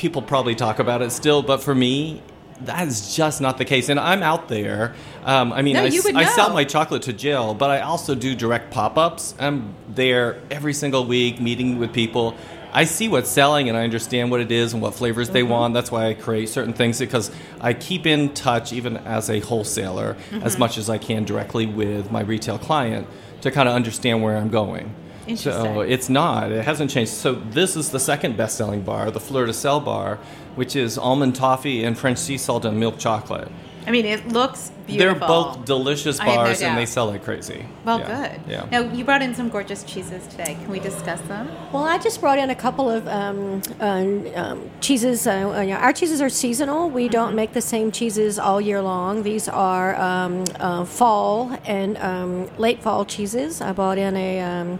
[0.00, 2.22] people probably talk about it still, but for me,
[2.62, 3.90] that is just not the case.
[3.90, 4.94] And I'm out there.
[5.24, 7.70] Um, I mean, No, I, you s- would I sell my chocolate to Jill, but
[7.70, 9.34] I also do direct pop ups.
[9.38, 12.34] I'm there every single week meeting with people.
[12.72, 15.50] I see what's selling and I understand what it is and what flavors they Mm-hmm.
[15.50, 15.74] want.
[15.74, 17.30] That's why I create certain things because
[17.60, 20.58] I keep in touch, even as a wholesaler, as Mm-hmm.
[20.60, 23.06] much as I can directly with my retail client
[23.42, 24.94] to kind of understand where I'm going.
[25.36, 26.52] So it's not.
[26.52, 27.12] It hasn't changed.
[27.12, 30.18] So this is the second best-selling bar, the Fleur de Sel bar,
[30.54, 33.48] which is almond toffee and French sea salt and milk chocolate.
[33.86, 35.18] I mean, it looks beautiful.
[35.18, 37.64] They're both delicious I have no bars and they sell like crazy.
[37.84, 38.28] Well, Yeah.
[38.28, 38.40] good.
[38.46, 38.66] Yeah.
[38.70, 40.54] Now, you brought in some gorgeous cheeses today.
[40.60, 41.48] Can we discuss them?
[41.72, 45.26] Well, I just brought in a couple of um, uh, um, cheeses.
[45.26, 46.90] Uh, uh, yeah, our cheeses are seasonal.
[46.90, 49.22] We don't make the same cheeses all year long.
[49.22, 53.62] These are um, uh, fall and um, late fall cheeses.
[53.62, 54.78] I bought in a, um,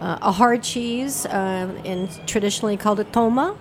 [0.00, 3.56] uh, a hard cheese, um, and traditionally called a toma.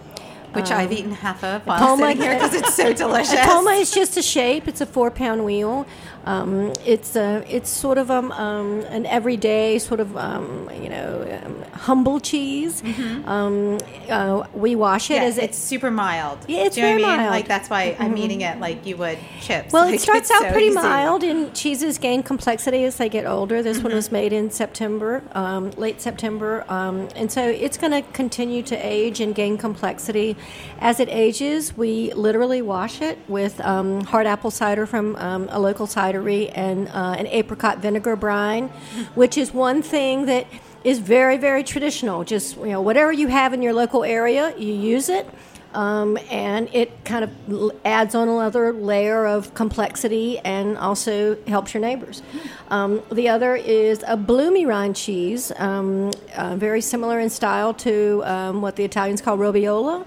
[0.54, 3.40] Which Um, I've eaten half of while Toma- sitting here because it's so delicious.
[3.46, 4.70] Toma is just a shape.
[4.70, 5.86] It's a four-pound wheel.
[6.26, 11.42] Um, it's a, it's sort of um, um, an everyday sort of um, you know
[11.46, 12.82] um, humble cheese.
[13.26, 13.78] Um,
[14.10, 15.22] uh, we wash it Mm-hmm.
[15.22, 16.40] Yeah, as it's super mild.
[16.48, 17.18] Yeah, it's Do you know very I mean?
[17.18, 17.32] mild.
[17.32, 19.72] Like that's why I'm eating it like you would chips.
[19.72, 20.76] Well, Like, it starts out so pretty easy.
[20.76, 23.62] mild, and cheeses gain complexity as they get older.
[23.62, 23.84] This Mm-hmm.
[23.88, 28.64] one was made in September, um, late September, um, and so it's going to continue
[28.64, 30.36] to age and gain complexity
[30.80, 31.76] as it ages.
[31.78, 36.88] We literally wash it with um, hard apple cider from um, a local cidery and
[36.90, 38.68] uh, an apricot vinegar brine,
[39.16, 40.48] which is one thing that
[40.84, 42.24] is very, very traditional.
[42.24, 45.28] Just you know, whatever you have in your local area, you use it.
[45.74, 51.82] Um, and it kind of adds on another layer of complexity and also helps your
[51.82, 52.22] neighbors.
[52.70, 58.24] Um, the other is a bloomy rind cheese, um, uh, very similar in style to
[58.24, 60.06] um, what the Italians call robiola.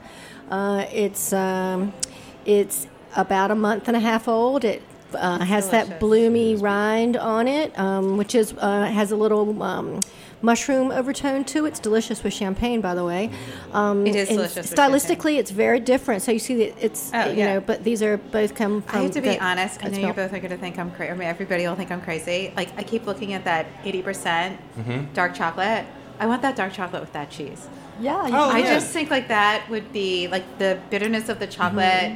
[0.51, 1.93] Uh, it's um,
[2.47, 4.65] it's about a month and a half old.
[4.65, 4.81] It
[5.15, 10.01] uh, has that bloomy rind on it, um, which is uh, has a little um,
[10.43, 11.69] mushroom overtone to it.
[11.69, 13.31] It's delicious with champagne, by the way.
[13.73, 16.23] Um, It is and delicious with Stylistically, it's very different.
[16.23, 17.55] So you see that it's Oh, you yeah.
[17.55, 18.99] know, but these are both come from.
[19.01, 19.85] I have to be the- honest.
[19.85, 21.13] I know you built- both are going to think I'm crazy.
[21.13, 22.53] I mean, everybody will think I'm crazy.
[22.57, 25.13] Like I keep looking at that 80% Mm-hmm.
[25.15, 25.85] dark chocolate.
[26.21, 27.67] I want that dark chocolate with that cheese.
[28.01, 28.75] Yeah, you Oh, I yeah.
[28.75, 32.13] just think like that would be like the bitterness of the chocolate.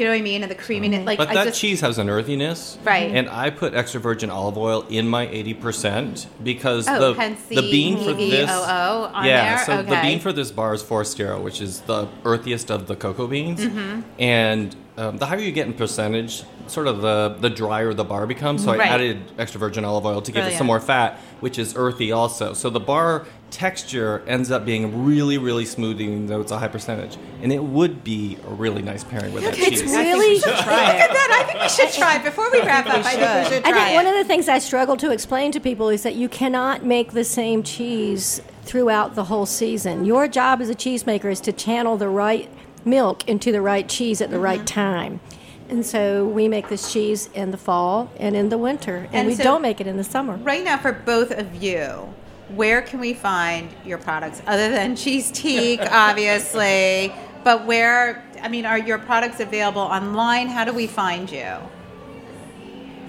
[0.00, 0.42] Do you know what I mean?
[0.42, 3.10] And the creaminess, like But I that just, cheese has an earthiness, Right.
[3.14, 7.44] And I put extra virgin olive oil in my eighty percent because Oh, the hence
[7.48, 9.64] the bean for this on yeah, there?
[9.66, 13.26] so the bean for this bar is Forastero, which is the earthiest of the cocoa
[13.26, 14.00] beans, Mm-hmm.
[14.18, 18.26] and um, the higher you get in percentage, sort of the the drier the bar
[18.26, 18.64] becomes.
[18.64, 18.80] So Right.
[18.80, 22.10] I added extra virgin olive oil to give it some more fat, which is earthy
[22.10, 22.54] also.
[22.54, 26.68] So the bar texture ends up being really, really smooth, even though it's a high
[26.68, 29.92] percentage, and it would be a really nice pairing with that It's cheese.
[29.94, 30.36] really.
[30.36, 31.38] Look at that.
[31.40, 32.96] I think we should try it before we wrap up.
[32.96, 35.52] I think we should I try think one of the things I struggle to explain
[35.52, 40.04] to people is that you cannot make the same cheese throughout the whole season.
[40.04, 42.48] Your job as a cheesemaker is to channel the right
[42.84, 44.64] milk into the right cheese at the right mm-hmm.
[44.64, 45.20] time.
[45.68, 49.28] And so we make this cheese in the fall and in the winter, and, And
[49.28, 50.36] we so- don't make it in the summer.
[50.36, 52.12] Right now, for both of you,
[52.54, 57.12] where can we find your products other than Cheesetique, obviously?
[57.44, 60.48] But where, I mean, are your products available online?
[60.48, 61.56] How do we find you?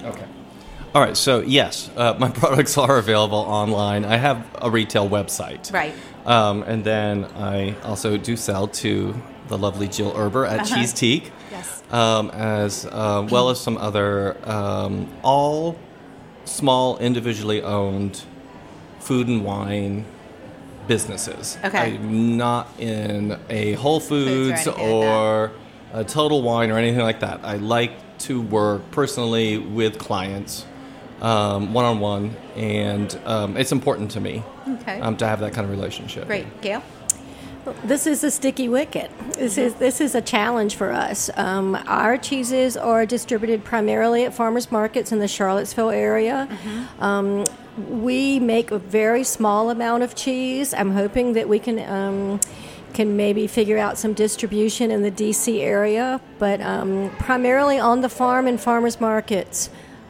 [0.04, 0.26] Okay.
[0.94, 1.16] All right.
[1.16, 4.06] So yes, uh, my products are available online.
[4.06, 5.72] I have a retail website.
[5.74, 5.94] Right.
[6.26, 9.16] Um, and then I also do sell to
[9.48, 11.28] the lovely Jill Erber at Cheesetique.
[11.28, 11.36] Uh-huh.
[11.52, 11.84] Yes.
[11.92, 15.78] Um, as uh, well as some other um, all
[16.46, 18.24] small individually owned
[19.02, 20.06] food and wine
[20.88, 21.58] businesses.
[21.64, 21.96] Okay.
[21.96, 25.52] I'm not in a Whole Foods Foods or or
[25.94, 27.42] a Total Wine or anything like that.
[27.44, 30.64] I like to work personally with clients,
[31.20, 35.00] one on one, and um, it's important to me Okay.
[35.02, 36.28] um, to have that kind of relationship.
[36.28, 36.62] Great.
[36.62, 36.82] Gail?
[37.84, 39.12] This is a sticky wicket.
[39.34, 41.30] This is this is a challenge for us.
[41.36, 46.48] Um, our cheeses are distributed primarily at farmers markets in the Charlottesville area.
[47.00, 47.44] Um,
[47.78, 50.74] we make a very small amount of cheese.
[50.74, 51.80] I'm hoping that we can.
[51.80, 52.40] Um,
[52.94, 58.10] can maybe figure out some distribution in the DC area, but um, primarily on the
[58.10, 59.70] farm and farmers markets.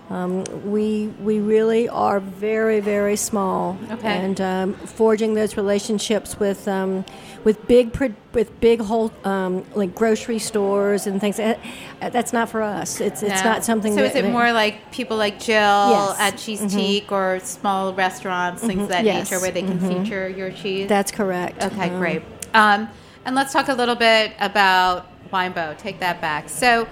[0.09, 4.07] Um, we we really are very very small, Okay.
[4.09, 7.05] and um, forging those relationships with um,
[7.43, 7.95] with big
[8.33, 11.39] with big whole um, like grocery stores and things.
[11.39, 11.55] Uh,
[11.99, 13.01] That's not for us.
[13.01, 13.49] It's it's No.
[13.51, 13.93] not something.
[13.93, 16.19] So that, is it more like people like Jill Yes.
[16.19, 19.29] at Cheesetique or small restaurants, things of that Yes.
[19.31, 20.87] nature, where they can feature your cheese?
[20.87, 21.63] That's correct.
[21.63, 22.21] Okay, Um, great.
[22.53, 22.89] Um,
[23.25, 25.77] and let's talk a little bit about Winebow.
[25.77, 26.49] Take that back.
[26.49, 26.87] So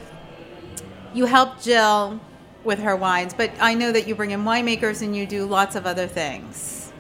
[1.14, 2.20] you help Jill
[2.64, 5.76] with her wines, but I know that you bring in winemakers and you do lots
[5.76, 6.92] of other things.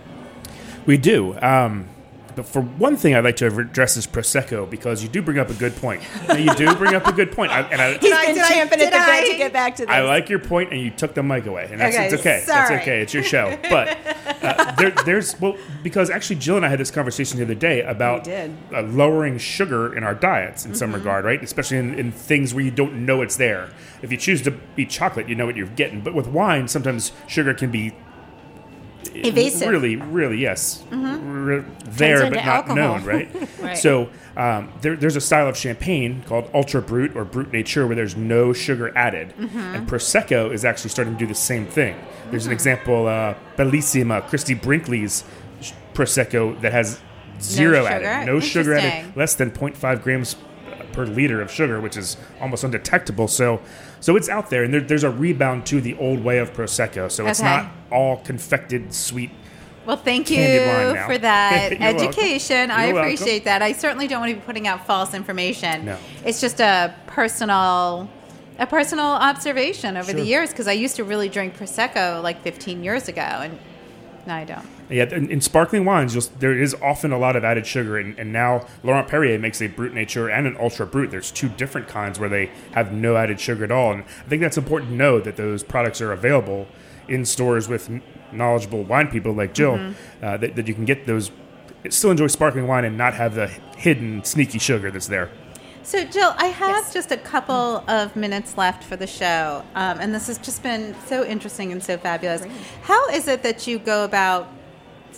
[0.85, 1.37] We do.
[1.41, 1.87] Um,
[2.35, 5.49] but for one thing, I'd like to address is prosecco because you do bring up
[5.49, 6.01] a good point.
[6.27, 8.49] Now, you do bring up a good point, I, and I, Did I- did I-
[8.49, 9.91] champing at did the bit to get back to this.
[9.93, 12.43] I like your point, and you took the mic away, and that's Okay, it's okay.
[12.45, 12.69] sorry.
[12.69, 13.01] That's okay.
[13.01, 13.57] It's your show.
[13.69, 13.97] But
[14.41, 17.81] uh, there, there's well, because actually Jill and I had this conversation the other day
[17.81, 18.47] about Uh,
[18.83, 20.77] lowering sugar in our diets in Mm-hmm.
[20.77, 21.41] some regard, right?
[21.43, 23.69] Especially in, in things where you don't know it's there.
[24.01, 26.01] If you choose to eat chocolate, you know what you're getting.
[26.01, 27.93] But with wine, sometimes sugar can be
[29.13, 29.61] Evasive.
[29.61, 29.69] Mm-hmm.
[29.69, 30.83] Really, really, yes.
[30.91, 32.75] R- there, but not alcohol.
[32.75, 33.29] known, right?
[33.59, 33.77] Right.
[33.77, 37.95] So um, there, there's a style of champagne called Ultra Brut or Brut Nature where
[37.95, 39.33] there's no sugar added.
[39.37, 39.57] Mm-hmm.
[39.57, 41.97] And Prosecco is actually starting to do the same thing.
[42.31, 45.25] There's an example, uh, Bellissima, Christy Brinkley's
[45.93, 47.01] Prosecco that has
[47.41, 48.05] zero sugar?
[48.05, 48.25] added.
[48.27, 49.15] No sugar added.
[49.17, 50.35] Less than 0.5 grams
[51.05, 53.27] per liter of sugar, which is almost undetectable.
[53.27, 53.61] So,
[54.01, 57.09] so it's out there, and there, there's a rebound to the old way of prosecco.
[57.09, 57.47] So it's Okay.
[57.49, 59.31] not all confected sweet
[59.85, 61.07] Well, thank you Candied wine now.
[61.07, 62.69] for that education.
[62.69, 63.13] I You're welcome.
[63.13, 63.61] appreciate that.
[63.61, 65.85] I certainly don't want to be putting out false information.
[65.85, 65.97] No.
[66.25, 68.09] It's just a personal
[68.59, 72.83] a personal observation over the years because I used to really drink prosecco like 15
[72.83, 73.57] years ago and
[74.27, 74.67] now I don't.
[74.89, 78.17] Yeah, in, in sparkling wines, you'll, there is often a lot of added sugar, and,
[78.17, 81.11] and now Laurent Perrier makes a Brut Nature and an Ultra Brut.
[81.11, 84.41] There's two different kinds where they have no added sugar at all, and I think
[84.41, 86.67] that's important to know that those products are available
[87.07, 87.89] in stores with
[88.31, 89.77] knowledgeable wine people like Jill.
[89.77, 90.25] Mm-hmm.
[90.25, 91.31] Uh, that, that you can get those,
[91.89, 95.29] still enjoy sparkling wine and not have the hidden sneaky sugar that's there.
[95.83, 100.13] So, Jill, I have just a couple of minutes left for the show, um, and
[100.13, 102.45] this has just been so interesting and so fabulous.
[102.81, 104.49] How is it that you go about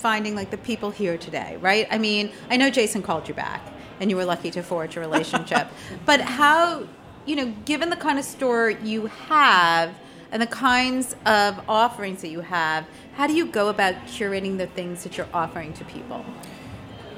[0.01, 1.57] finding like the people here today?
[1.61, 1.87] Right?
[1.89, 3.61] I mean, I know Jason called you back,
[3.99, 5.67] and you were lucky to forge a relationship,
[6.05, 6.87] but how,
[7.25, 9.93] you know, given the kind of store you have
[10.31, 14.67] and the kinds of offerings that you have, how do you go about curating the
[14.67, 16.25] things that you're offering to people?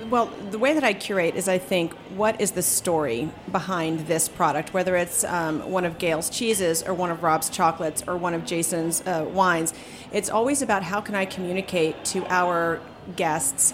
[0.10, 4.28] Well, the way that I curate is I think, what is the story behind this
[4.28, 4.74] product?
[4.74, 8.46] Whether it's um, one of Gail's cheeses or one of Rob's chocolates or one of
[8.46, 9.74] Jason's uh, wines,
[10.12, 12.82] it's always about how can I communicate to our
[13.16, 13.72] guests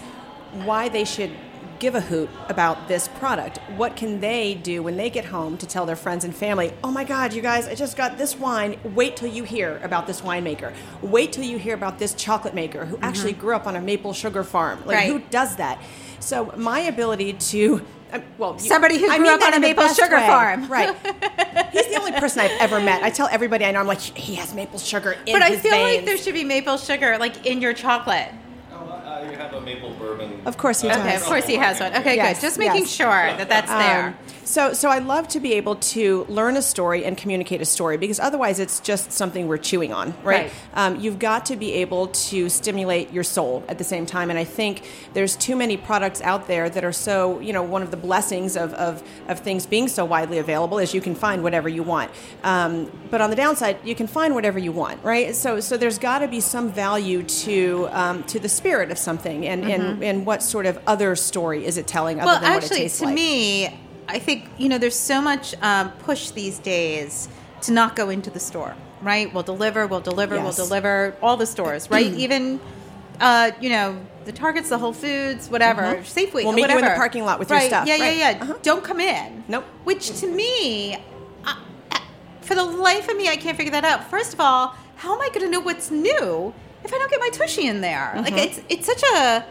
[0.64, 1.30] why they should
[1.80, 3.58] give a hoot about this product.
[3.76, 6.90] What can they do when they get home to tell their friends and family, oh
[6.92, 8.78] my God, you guys, I just got this wine.
[8.84, 10.72] Wait till you hear about this winemaker.
[11.02, 14.12] Wait till you hear about this chocolate maker who actually grew up on a maple
[14.12, 14.78] sugar farm.
[14.86, 15.08] Like, Right.
[15.08, 15.80] who does that?
[16.20, 17.84] So, my ability to.
[18.12, 20.26] uh, well, you- Somebody who I grew mean up on a maple sugar way.
[20.26, 20.68] farm.
[20.68, 20.94] right?
[21.72, 23.02] He's the only person I've ever met.
[23.02, 25.72] I tell everybody I know, I'm like, he has maple sugar in But I feel
[25.80, 28.28] like there should be maple sugar like in your chocolate.
[28.72, 30.29] I have a maple bourbon.
[30.46, 30.98] Of course he does.
[30.98, 31.94] Okay, of course he has one.
[31.96, 32.46] Okay, Yes, good.
[32.46, 32.90] Just making yes.
[32.90, 34.06] sure that that's there.
[34.08, 34.14] Um,
[34.50, 37.96] so, so I love to be able to learn a story and communicate a story
[37.96, 40.24] because otherwise it's just something we're chewing on, right?
[40.24, 40.52] Right.
[40.74, 44.38] Um, you've got to be able to stimulate your soul at the same time, and
[44.38, 47.90] I think there's too many products out there that are so, you know, one of
[47.90, 51.68] the blessings of of, of things being so widely available is you can find whatever
[51.68, 52.10] you want.
[52.42, 55.34] Um, but on the downside, you can find whatever you want, right?
[55.36, 59.46] So, so there's got to be some value to um, to the spirit of something,
[59.46, 62.32] and, and and what sort of other story is it telling other Mm-hmm.
[62.32, 63.14] well, than what it actually, tastes to like?
[63.14, 63.80] me,
[64.10, 67.28] I think you know there's so much um, push these days
[67.62, 68.74] to not go into the store.
[69.02, 69.32] Right?
[69.32, 69.86] We'll deliver.
[69.86, 70.34] We'll deliver.
[70.36, 70.44] Yes.
[70.58, 71.16] We'll deliver.
[71.22, 71.90] All the stores.
[71.90, 72.12] Right?
[72.24, 72.60] Even.
[73.20, 76.42] Uh, you know the Targets, the Whole Foods, whatever, Safeway.
[76.44, 77.86] We'll meet you in the parking lot with your stuff.
[77.86, 78.16] Yeah, Right.
[78.16, 78.42] yeah, yeah.
[78.42, 78.54] Uh-huh.
[78.62, 79.44] Don't come in.
[79.46, 79.64] Nope.
[79.84, 80.96] Which to me,
[81.44, 81.54] uh,
[82.40, 84.08] for the life of me, I can't figure that out.
[84.08, 87.20] First of all, how am I going to know what's new if I don't get
[87.20, 88.12] my tushy in there?
[88.16, 88.38] Like Mm-hmm.
[88.38, 89.44] it's it's such a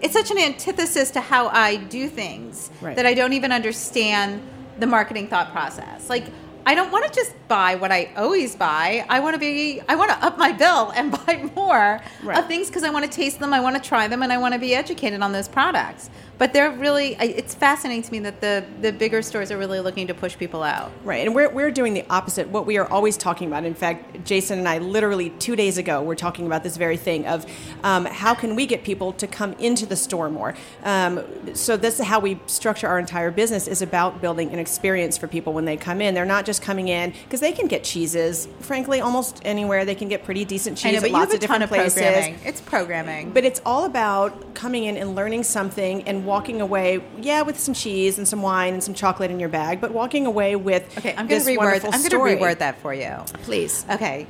[0.00, 2.96] it's such an antithesis to how I do things Right.
[2.96, 4.42] that I don't even understand
[4.78, 6.08] the marketing thought process.
[6.10, 6.24] Like
[6.68, 9.06] I don't want to just buy what I always buy.
[9.08, 12.38] I want to be I want to up my bill and buy more Right.
[12.38, 14.38] of things because I want to taste them, I want to try them, and I
[14.38, 16.10] want to be educated on those products.
[16.38, 20.06] But they're really it's fascinating to me that the the bigger stores are really looking
[20.08, 20.92] to push people out.
[21.04, 22.48] Right, and we're, we're doing the opposite.
[22.48, 23.64] What we are always talking about.
[23.64, 27.26] In fact, Jason and I literally two days ago were talking about this very thing
[27.26, 27.46] of
[27.82, 30.54] um, how can we get people to come into the store more.
[30.84, 31.24] Um,
[31.54, 35.28] so this is how we structure our entire business is about building an experience for
[35.28, 36.14] people when they come in.
[36.14, 38.48] They're not just coming in because they can get cheeses.
[38.60, 41.32] Frankly, almost anywhere they can get pretty decent cheese I know, but at you lots
[41.32, 42.02] have a of ton different of places.
[42.02, 42.38] programming.
[42.44, 43.30] It's programming.
[43.32, 47.72] But it's all about coming in and learning something and walking away, yeah, with some
[47.74, 51.14] cheese and some wine and some chocolate in your bag, but walking away with okay,
[51.16, 51.84] I'm going to reword.
[51.84, 53.14] I'm going to reword that for you.
[53.44, 53.86] Please.
[53.90, 54.26] Okay.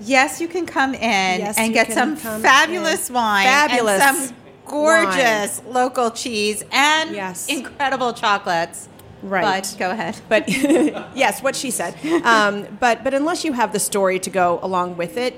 [0.00, 3.14] Yes, you can come in Yes, and get some fabulous in.
[3.14, 4.36] wine Fabulous and some
[4.66, 7.48] gorgeous local cheese and Yes.
[7.48, 8.88] incredible chocolates.
[9.22, 9.42] Right.
[9.62, 10.20] But go ahead.
[10.28, 10.48] But
[11.16, 11.94] yes, what she said.
[12.24, 15.34] Um, but but unless you have the story to go along with it,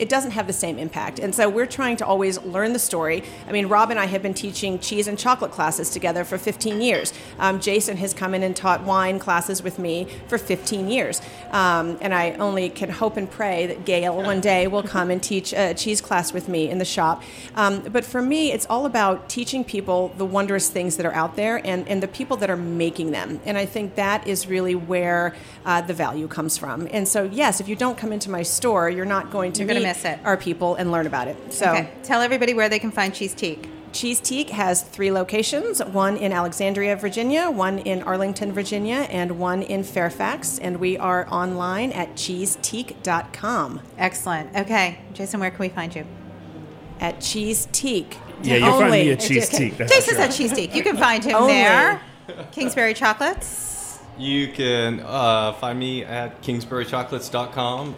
[0.00, 1.18] it doesn't have the same impact.
[1.18, 3.22] And so we're trying to always learn the story.
[3.46, 6.80] I mean, Rob and I have been teaching cheese and chocolate classes together for 15
[6.80, 7.12] years.
[7.38, 11.20] Um, Jason has come in and taught wine classes with me for 15 years.
[11.50, 15.22] Um, and I only can hope and pray that Gail one day will come and
[15.22, 17.22] teach a cheese class with me in the shop.
[17.54, 21.36] Um, but for me, it's all about teaching people the wondrous things that are out
[21.36, 23.38] there and, and the people that are making them.
[23.44, 25.34] And I think that is really where
[25.66, 26.88] uh, the value comes from.
[26.90, 29.74] And so, yes, if you don't come into my store, you're not going to You're
[29.74, 30.18] meet miss it.
[30.24, 31.36] our people and learn about it.
[31.52, 31.90] So, okay.
[32.02, 33.68] Tell everybody where they can find Cheesetique.
[33.92, 39.62] Cheese Teak has three locations one in Alexandria, Virginia, one in Arlington, Virginia, and one
[39.62, 40.60] in Fairfax.
[40.60, 43.80] And we are online at cheesetique.com.
[43.98, 44.56] Excellent.
[44.56, 44.98] Okay.
[45.12, 46.06] Jason, where can we find you?
[47.00, 48.16] At Cheesetique.
[48.42, 49.04] Yeah, you'll find Only.
[49.06, 49.76] me at Cheesetique.
[49.76, 50.48] That's Jason's at sure.
[50.48, 50.74] Cheesetique.
[50.74, 51.54] You can find him Only.
[51.54, 52.00] there.
[52.52, 53.98] Kingsbury Chocolates.
[54.16, 57.96] You can uh, find me at kingsburychocolates.com.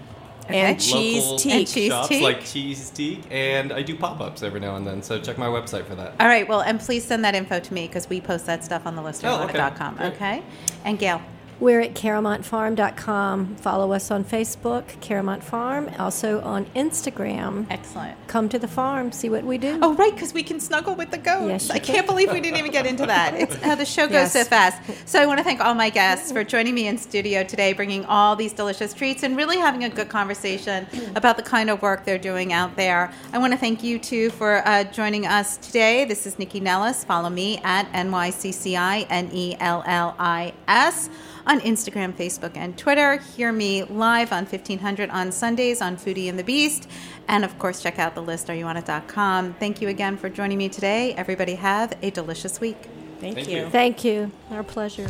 [0.48, 1.50] And Cheesetique.
[1.50, 2.22] And Cheese shops Teak.
[2.22, 5.02] like Cheesetique, and I do pop-ups every now and then.
[5.02, 6.14] So check my website for that.
[6.20, 6.46] All right.
[6.46, 9.02] Well, and please send that info to me because we post that stuff on the
[9.02, 9.98] listerlive.com.
[10.00, 10.16] Oh, okay.
[10.16, 10.42] okay.
[10.84, 11.22] And Gail.
[11.60, 13.56] We're at CaromontFarm.com.
[13.56, 17.66] Follow us on Facebook, Caromont Farm, also on Instagram.
[17.70, 18.16] Excellent.
[18.26, 19.78] Come to the farm, see what we do.
[19.80, 21.68] Oh, right, because we can snuggle with the goats.
[21.68, 23.34] Yes, I can't believe we didn't even get into that.
[23.42, 24.32] It's how the show goes Yes.
[24.32, 25.08] so fast.
[25.08, 28.04] So I want to thank all my guests for joining me in studio today, bringing
[28.06, 32.04] all these delicious treats and really having a good conversation about the kind of work
[32.04, 33.12] they're doing out there.
[33.32, 36.04] I want to thank you too for uh, joining us today.
[36.06, 37.04] This is Nycci Nellis.
[37.04, 41.08] Follow me at NYCCI N E L L I S
[41.46, 43.16] on Instagram, Facebook, and Twitter.
[43.18, 46.88] Hear me live on 1500 on Sundays on Foodie and the Beast.
[47.28, 49.54] And of course, check out the list, areyouonit.com.
[49.54, 51.14] Thank you again for joining me today.
[51.14, 52.88] Everybody have a delicious week.
[53.20, 53.58] Thank, Thank you.
[53.58, 53.70] you.
[53.70, 54.30] Thank you.
[54.50, 55.08] Our pleasure.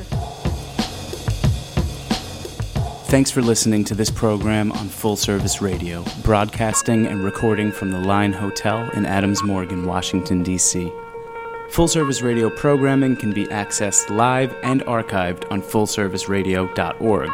[3.09, 8.01] Thanks for listening to this program on Full Service Radio, broadcasting and recording from the
[8.01, 10.91] Line Hotel in Adams Morgan, Washington, D.C.
[11.72, 17.30] Full Service Radio programming can be accessed live and archived on fullserviceradio.org.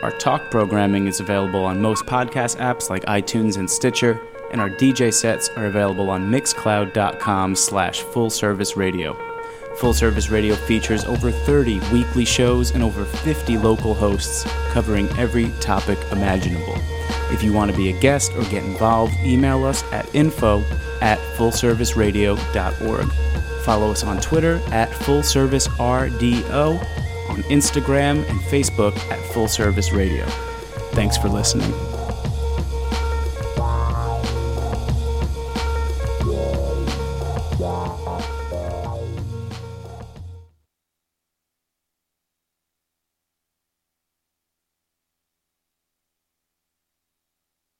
[0.00, 4.20] Our talk programming is available on most podcast apps like iTunes and Stitcher,
[4.52, 9.18] and our DJ sets are available on mixcloud.com slash full service radio.
[9.78, 15.50] Full Service Radio features over 30 weekly shows and over 50 local hosts covering every
[15.58, 16.76] topic imaginable.
[17.32, 20.62] If you want to be a guest or get involved, email us at info
[21.00, 23.43] at fullserviceradio.org.
[23.64, 26.78] Follow us on Twitter at fullservicerdo,
[27.30, 30.26] on Instagram and Facebook at Full Service Radio.
[30.92, 31.72] Thanks for listening.